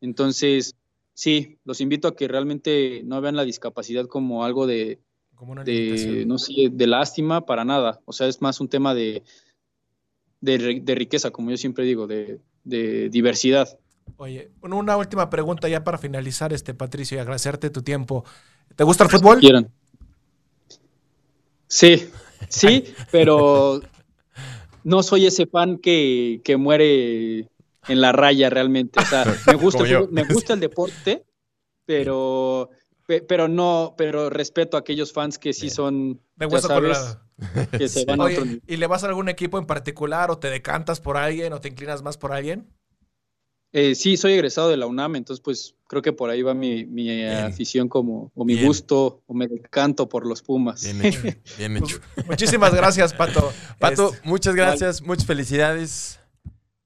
[0.01, 0.75] Entonces,
[1.15, 4.99] sí, los invito a que realmente no vean la discapacidad como algo de,
[6.27, 8.01] no sé, de lástima para nada.
[8.05, 9.23] O sea, es más un tema de,
[10.41, 13.79] de, riqueza, como yo siempre digo, de, diversidad.
[14.17, 18.25] Oye, una última pregunta ya para finalizar, este Patricio, y agradecerte tu tiempo.
[18.75, 19.41] ¿Te gusta el fútbol?
[21.67, 22.09] Sí,
[22.49, 23.81] sí, pero
[24.85, 27.49] no soy ese fan que, que muere
[27.89, 29.01] en la raya realmente.
[29.01, 31.25] O sea, me gusta, el, me gusta el deporte,
[31.85, 32.71] pero,
[33.07, 36.21] pero no, pero respeto a aquellos fans que sí son.
[36.37, 37.21] De hueso colorado.
[37.77, 38.45] Que se van a otro...
[38.67, 41.69] ¿Y le vas a algún equipo en particular o te decantas por alguien o te
[41.69, 42.69] inclinas más por alguien?
[43.73, 46.85] Eh, sí, soy egresado de la UNAM, entonces pues creo que por ahí va mi,
[46.85, 50.85] mi afición como, o mi gusto, o me decanto por los Pumas.
[50.85, 51.21] Bien hecho,
[51.57, 51.99] bien hecho.
[52.27, 53.53] Muchísimas gracias, Pato.
[53.79, 56.21] Pato, este, muchas gracias, muchas felicidades.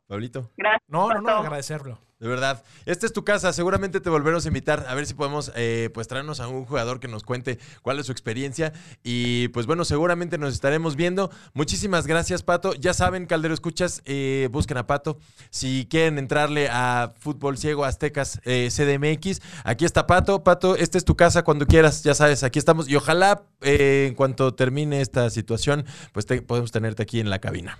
[0.06, 0.52] Pablito.
[0.56, 0.82] Gracias.
[0.88, 1.98] No, no, no, agradecerlo.
[2.18, 2.64] De verdad.
[2.86, 3.52] Esta es tu casa.
[3.52, 6.98] Seguramente te volveremos a invitar a ver si podemos eh, pues traernos a un jugador
[6.98, 8.72] que nos cuente cuál es su experiencia.
[9.04, 11.30] Y pues bueno, seguramente nos estaremos viendo.
[11.52, 12.72] Muchísimas gracias, Pato.
[12.72, 15.18] Ya saben, Caldero Escuchas, eh, busquen a Pato.
[15.50, 20.42] Si quieren entrarle a Fútbol Ciego Aztecas eh, CDMX, aquí está Pato.
[20.42, 22.02] Pato, esta es tu casa cuando quieras.
[22.02, 22.88] Ya sabes, aquí estamos.
[22.88, 27.78] Y ojalá en cuanto termine esta situación, pues podemos tenerte aquí en la cabina.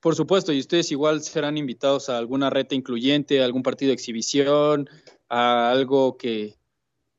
[0.00, 3.94] Por supuesto, y ustedes igual serán invitados a alguna reta incluyente, a algún partido de
[3.94, 4.88] exhibición,
[5.28, 6.56] a algo que,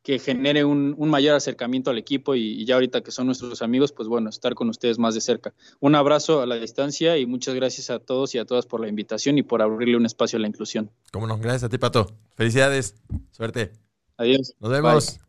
[0.04, 4.08] que genere un, mayor acercamiento al equipo y, ya ahorita que son nuestros amigos, pues
[4.08, 5.54] bueno, estar con ustedes más de cerca.
[5.80, 8.88] Un abrazo a la distancia y muchas gracias a todos y a todas por la
[8.88, 10.92] invitación y por abrirle un espacio a la inclusión.
[11.12, 12.08] Cómo no, gracias a ti, Pato.
[12.36, 12.96] Felicidades,
[13.32, 13.74] suerte.
[14.18, 14.56] Adiós.
[14.60, 15.20] Nos vemos.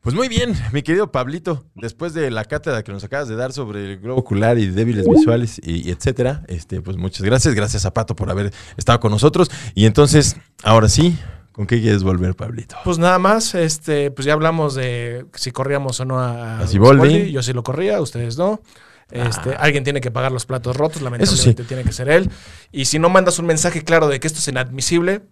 [0.00, 3.52] Pues muy bien, mi querido Pablito, después de la cátedra que nos acabas de dar
[3.52, 7.92] sobre el globo ocular y débiles visuales y, etcétera, este, pues muchas gracias, gracias a
[7.92, 9.50] Pato por haber estado con nosotros.
[9.74, 11.16] Y entonces, ahora sí,
[11.58, 12.76] ¿Con qué quieres volver, Pablito?
[12.84, 17.32] Pues nada más, este, pues ya hablamos de si corríamos o no a, a Ciboldi.
[17.32, 18.60] Yo sí lo corría, ustedes no.
[19.10, 19.58] Este, ah.
[19.58, 22.30] Alguien tiene que pagar los platos rotos, lamentablemente tiene que ser él.
[22.70, 25.22] Y si no mandas un mensaje claro de que esto es inadmisible,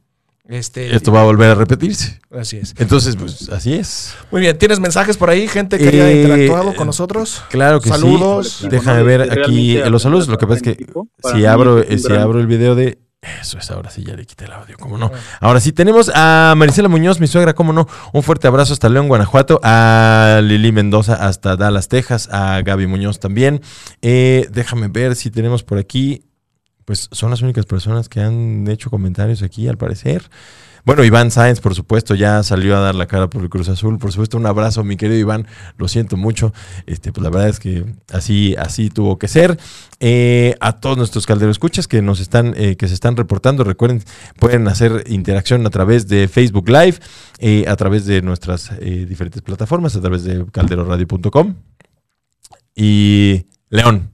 [0.49, 2.21] este, esto va a volver a repetirse.
[2.31, 2.75] Así es.
[2.79, 4.15] Entonces, pues así es.
[4.31, 5.49] Muy bien, ¿tienes mensajes por ahí?
[5.49, 7.43] Gente que haya eh, interactuado con nosotros.
[7.51, 8.59] Claro que saludos.
[8.61, 8.69] sí.
[8.69, 10.29] Déjame ver aquí los saludos.
[10.29, 10.87] Lo que pasa es que
[11.33, 12.99] si abro, si abro el video de
[13.41, 15.11] eso es, ahora sí, ya le quité el audio, ¿cómo no?
[15.41, 17.89] Ahora sí, tenemos a Marisela Muñoz, mi suegra, ¿cómo no?
[18.13, 23.19] Un fuerte abrazo hasta León, Guanajuato, a Lili Mendoza hasta Dallas, Texas, a Gaby Muñoz
[23.19, 23.63] también.
[24.01, 26.25] Eh, déjame ver si tenemos por aquí,
[26.87, 30.23] pues son las únicas personas que han hecho comentarios aquí, al parecer.
[30.87, 33.99] Bueno, Iván Sáenz, por supuesto, ya salió a dar la cara por el Cruz Azul.
[33.99, 35.49] Por supuesto, un abrazo, mi querido Iván.
[35.79, 36.53] Lo siento mucho.
[36.87, 39.59] Este, pues la verdad es que así, así tuvo que ser.
[39.99, 44.01] Eh, a todos nuestros calderos escuchas que nos están, eh, que se están reportando, recuerden,
[44.39, 46.99] pueden hacer interacción a través de Facebook Live,
[47.41, 51.57] eh, a través de nuestras diferentes plataformas, a través de calderoradio.com.
[52.77, 54.13] Y León.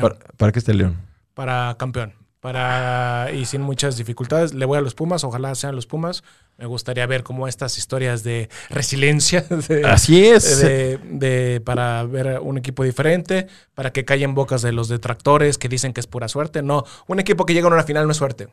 [0.00, 1.05] ¿Para, ¿Para qué está el León?
[1.36, 4.54] Para campeón para y sin muchas dificultades.
[4.54, 6.22] Le voy a los Pumas, ojalá sean los Pumas.
[6.58, 9.44] Me gustaría ver como estas historias de resiliencia.
[9.84, 10.60] Así es.
[10.60, 15.92] De, para ver un equipo diferente, para que callen bocas de los detractores que dicen
[15.92, 16.62] que es pura suerte.
[16.62, 18.46] No, un equipo que llega a una final no es suerte.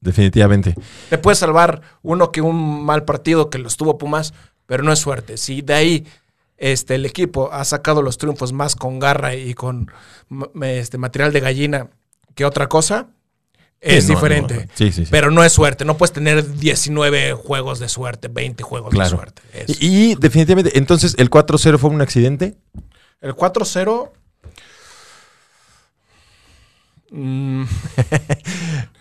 [0.00, 0.76] Definitivamente.
[1.10, 4.34] Te puede salvar uno que un mal partido que los tuvo Pumas,
[4.66, 5.36] pero no es suerte.
[5.36, 6.06] Si de ahí
[6.58, 9.90] este, el equipo ha sacado los triunfos más con garra y con
[10.62, 11.90] este, material de gallina
[12.34, 13.08] que otra cosa,
[13.80, 14.68] es diferente.
[15.10, 15.84] pero no es suerte.
[15.84, 19.42] No puedes tener 19 juegos de suerte, 20 juegos de suerte.
[19.66, 22.56] Y, y, definitivamente, entonces, ¿el 4-0 fue un accidente?
[23.20, 24.10] El 4-0
[27.12, 27.64] Mm.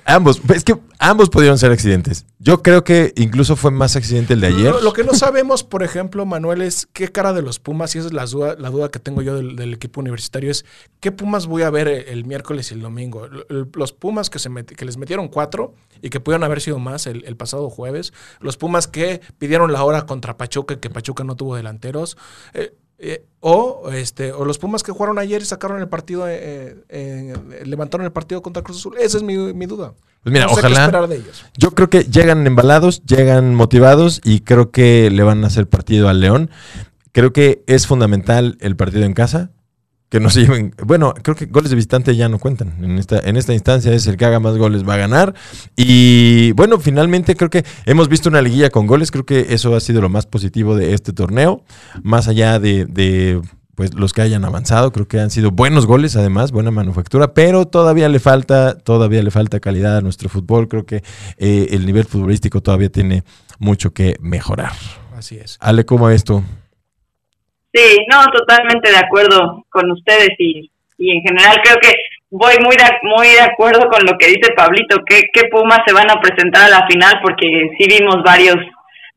[0.06, 2.26] Ambos, es que ambos pudieron ser accidentes.
[2.40, 4.74] Yo creo que incluso fue más accidente el de ayer.
[4.82, 8.08] Lo, que no sabemos, por ejemplo, Manuel, es qué cara de los Pumas, y esa
[8.08, 10.66] es la duda, la duda que tengo yo del, equipo universitario, es
[11.00, 13.28] qué Pumas voy a ver el, miércoles y el domingo.
[13.74, 17.36] Los Pumas que, se que les metieron cuatro y que pudieron haber sido más el,
[17.38, 18.14] pasado jueves.
[18.40, 22.18] Los Pumas que pidieron la hora contra Pachuca, que Pachuca no tuvo delanteros.
[22.54, 22.74] Eh,
[23.04, 27.34] eh, o, este, o los Pumas que jugaron ayer y sacaron el partido, eh, eh,
[27.66, 28.96] levantaron el partido contra Cruz Azul.
[29.00, 29.36] Esa es mi,
[29.66, 29.96] duda.
[30.22, 31.10] Pues mira, ojalá.
[31.58, 36.10] Yo creo que llegan embalados, llegan motivados y creo que le van a hacer partido
[36.10, 36.52] al León.
[37.12, 39.50] Creo que es fundamental el partido en casa
[40.12, 40.76] que no se lleven.
[40.86, 42.76] Bueno, creo que goles de visitante ya no cuentan.
[42.84, 45.34] En esta, en esta instancia es el que haga más goles va a ganar.
[45.76, 49.10] Y bueno, finalmente creo que hemos visto una liguilla con goles.
[49.10, 51.64] Creo que eso ha sido lo más positivo de este torneo.
[52.04, 53.42] Más allá de,
[53.76, 57.66] pues los que hayan avanzado, creo que han sido buenos goles, además, buena manufactura, pero
[57.66, 60.68] todavía le falta, todavía le falta calidad a nuestro fútbol.
[60.68, 61.04] Creo que
[61.38, 63.24] eh, el nivel futbolístico todavía tiene
[63.60, 64.74] mucho que mejorar.
[65.18, 65.58] Así es.
[65.62, 66.44] Ale, ¿cómo es tú?
[67.74, 71.94] Sí, no, totalmente de acuerdo con ustedes y, y en general creo que
[72.30, 75.94] voy muy de, muy de acuerdo con lo que dice Pablito, que qué Pumas se
[75.94, 78.58] van a presentar a la final porque sí vimos varios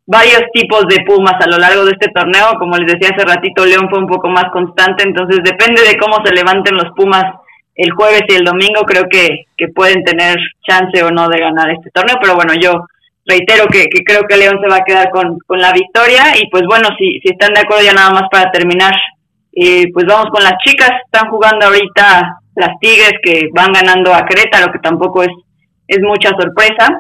[0.07, 3.65] varios tipos de Pumas a lo largo de este torneo, como les decía hace ratito,
[3.65, 7.25] León fue un poco más constante, entonces depende de cómo se levanten los Pumas
[7.75, 10.37] el jueves y el domingo, creo que, que pueden tener
[10.69, 12.87] chance o no de ganar este torneo, pero bueno, yo
[13.27, 16.89] reitero que, creo que León se va a quedar con, la victoria y pues bueno,
[16.99, 18.93] si, están de acuerdo ya nada más para terminar,
[19.53, 24.25] eh, pues vamos con las chicas, están jugando ahorita las Tigres que van ganando a
[24.25, 25.31] Querétaro, que tampoco es,
[25.89, 26.99] es mucha sorpresa,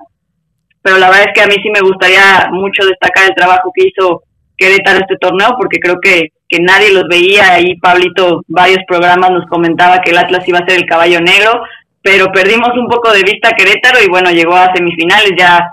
[0.82, 3.88] pero la verdad es que a mí sí me gustaría mucho destacar el trabajo que
[3.88, 4.22] hizo
[4.56, 9.46] Querétaro este torneo, porque creo que, que nadie los veía, ahí Pablito varios programas nos
[9.46, 11.62] comentaba que el Atlas iba a ser el caballo negro,
[12.02, 15.66] pero perdimos un poco de vista a Querétaro y bueno, llegó a semifinales, ya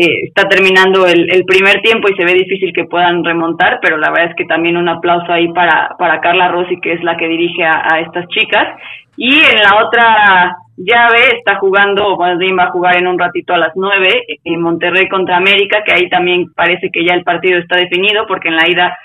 [0.00, 4.10] eh, está terminando el, primer tiempo y se ve difícil que puedan remontar, pero la
[4.10, 7.26] verdad es que también un aplauso ahí para, para Carla Rossi, que es la que
[7.26, 8.78] dirige a, estas chicas.
[9.16, 13.58] Y en la otra llave está jugando, bueno, va a jugar en un ratito a
[13.58, 17.76] las 9 en Monterrey contra América, que ahí también parece que ya el partido está
[17.76, 18.96] definido, porque en la ida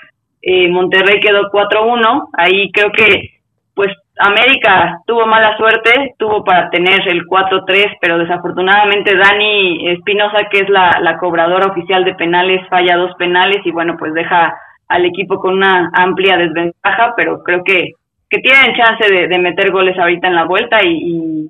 [0.42, 3.40] eh, Monterrey quedó 4-1, ahí creo que
[3.74, 10.60] pues América tuvo mala suerte, tuvo para tener el 4-3, pero desafortunadamente Dani Espinosa, que
[10.60, 14.54] es la, la cobradora oficial de penales, falla dos penales y bueno, pues deja
[14.88, 17.92] al equipo con una amplia desventaja, pero creo que,
[18.30, 21.48] que tienen chance de, de meter goles ahorita en la vuelta y,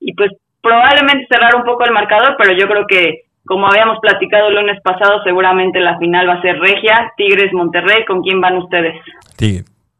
[0.00, 4.48] y, pues probablemente cerrar un poco el marcador, pero yo creo que como habíamos platicado
[4.48, 8.04] el lunes pasado, seguramente la final va a ser Regia, Tigres, Monterrey.
[8.06, 8.96] ¿Con quién van ustedes?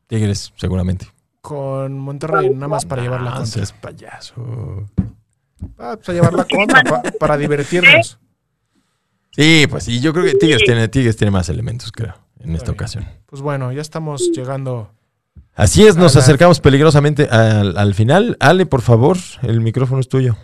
[0.08, 1.13] Tigres seguramente.
[1.44, 3.46] Con Monterrey, nada más para llevar la contra.
[3.46, 4.86] seas payaso.
[5.78, 8.18] Ah, pues a llevar la contra, pa- para divertirnos.
[9.30, 12.72] Sí, pues sí, yo creo que Tigres tiene, Tigres tiene más elementos, creo, en esta
[12.72, 13.04] ocasión.
[13.26, 14.90] Pues bueno, ya estamos llegando.
[15.54, 18.38] Así es, nos acercamos peligrosamente al, al final.
[18.40, 20.36] Ale, por favor, el micrófono es tuyo.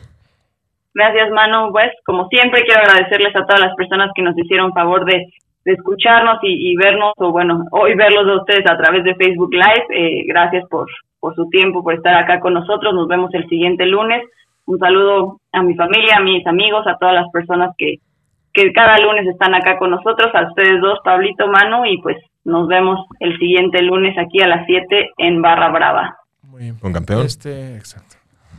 [0.93, 1.73] Gracias, Manu.
[1.73, 5.25] Pues, como siempre, quiero agradecerles a todas las personas que nos hicieron favor de,
[5.65, 9.53] de escucharnos y, y vernos, o bueno, hoy verlos a ustedes a través de Facebook
[9.53, 9.87] Live.
[9.91, 10.89] Eh, gracias por,
[11.19, 12.95] por su tiempo, por estar acá con nosotros.
[12.95, 14.23] Nos vemos el siguiente lunes.
[14.67, 17.97] Un saludo a mi familia, a mis amigos, a todas las personas que,
[18.53, 22.69] que cada lunes están acá con nosotros, a ustedes dos, Pablito, Manu, y pues nos
[22.69, 26.17] vemos el siguiente lunes aquí a las 7 en Barra Brava.
[26.43, 26.79] Muy bien.
[26.79, 27.27] Con campeón.
[27.27, 28.10] Este, exacto.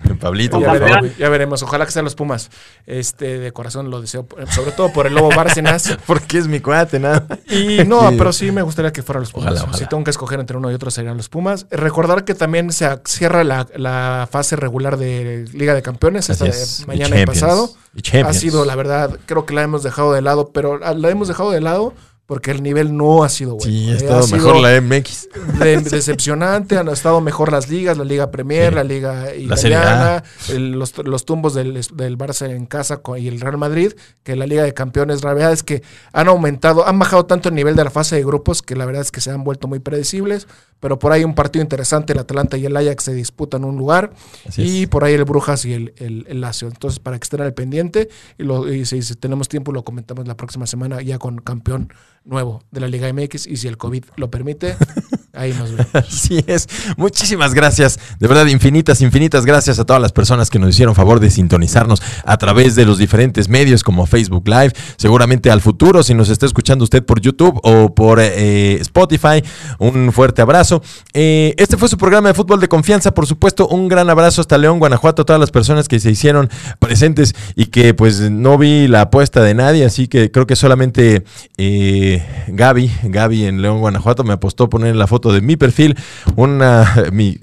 [0.19, 0.89] Pablito, Ya por campeón.
[0.89, 1.01] favor.
[1.01, 1.63] veremos, ya veremos.
[1.63, 2.49] Ojalá que sean los Pumas.
[2.85, 5.97] Este, de corazón lo deseo, sobre todo por el Lobo Bárcenas.
[6.07, 7.25] Porque es mi cuate, nada.
[7.49, 8.15] Y no, Sí.
[8.17, 9.47] pero sí me gustaría que fueran los Pumas.
[9.51, 9.77] Ojalá, ojalá.
[9.77, 11.65] Si tengo que escoger entre uno y otro serían los Pumas.
[11.71, 16.57] Recordar que también se cierra la, la fase regular de Liga de Campeones Así esta
[16.57, 16.87] de es.
[16.87, 17.69] mañana y pasado.
[17.95, 18.17] Y.
[18.17, 21.27] Ha sido, la verdad, creo que la hemos dejado de lado, pero ah, la hemos
[21.27, 21.93] dejado de lado
[22.31, 23.69] porque el nivel no ha sido bueno.
[23.69, 25.27] Sí, ha Eh, estado mejor la MX.
[25.59, 28.75] de- decepcionante, han estado mejor las ligas, la Liga Premier, Sí.
[28.75, 29.35] la Liga La.
[29.35, 33.91] Italiana, el- los, los tumbos del, del Barça en casa y el Real Madrid,
[34.23, 37.55] que la Liga de Campeones, la verdad es que han aumentado, han bajado tanto el
[37.55, 39.79] nivel de la fase de grupos que la verdad es que se han vuelto muy
[39.79, 40.47] predecibles,
[40.81, 44.11] pero por ahí un partido interesante, el Atalanta y el Ajax se disputan un lugar,
[44.45, 44.89] Así y es.
[44.89, 46.67] por ahí el Brujas y el, el, el Lazio.
[46.67, 50.27] Entonces, para que estén al pendiente, y, lo, y si, si tenemos tiempo, lo comentamos
[50.27, 51.93] la próxima semana ya con campeón
[52.25, 54.75] nuevo de la Liga MX, y si el COVID lo permite,
[55.33, 55.87] ahí nos vemos.
[55.93, 56.67] Así es.
[56.97, 57.99] Muchísimas gracias.
[58.19, 62.01] De verdad, infinitas, infinitas gracias a todas las personas que nos hicieron favor de sintonizarnos
[62.25, 64.73] a través de los diferentes medios como Facebook Live.
[64.97, 69.43] Seguramente al futuro, si nos está escuchando usted por YouTube o por eh, Spotify,
[69.79, 70.81] un fuerte abrazo.
[71.13, 73.13] Eh, este fue su programa de fútbol de confianza.
[73.13, 76.49] Por supuesto, un gran abrazo hasta León, Guanajuato, a todas las personas que se hicieron
[76.79, 79.85] presentes y que pues no vi la apuesta de nadie.
[79.85, 81.23] Así que creo que solamente
[81.57, 85.95] eh, Gaby, Gaby en León, Guanajuato, me apostó poner la foto de mi perfil
[86.35, 87.39] una mi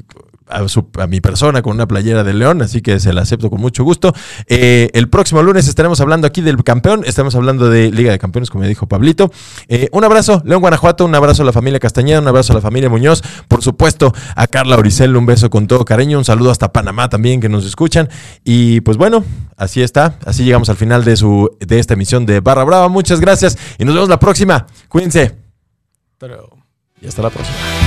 [0.49, 3.85] a, mi persona con una playera de León, así que se la acepto con mucho
[3.85, 4.13] gusto.
[4.47, 8.51] Eh, el próximo lunes estaremos hablando aquí del campeón, estaremos hablando de Liga de Campeones,
[8.51, 9.31] como dijo Pablito.
[9.69, 12.63] Eh, un abrazo, León Guanajuato, un abrazo a la familia Castañeda, un abrazo a la
[12.63, 16.73] familia Muñoz, por supuesto a Carla Oricel, un beso con todo cariño, un saludo hasta
[16.73, 18.09] Panamá también que nos escuchan.
[18.45, 19.25] Y pues bueno,
[19.57, 22.89] así está, así llegamos al final de, su, de esta emisión de Barra Brava.
[22.89, 24.67] Muchas gracias y nos vemos la próxima.
[24.89, 25.37] Cuídense.
[27.01, 27.78] Y hasta la próxima.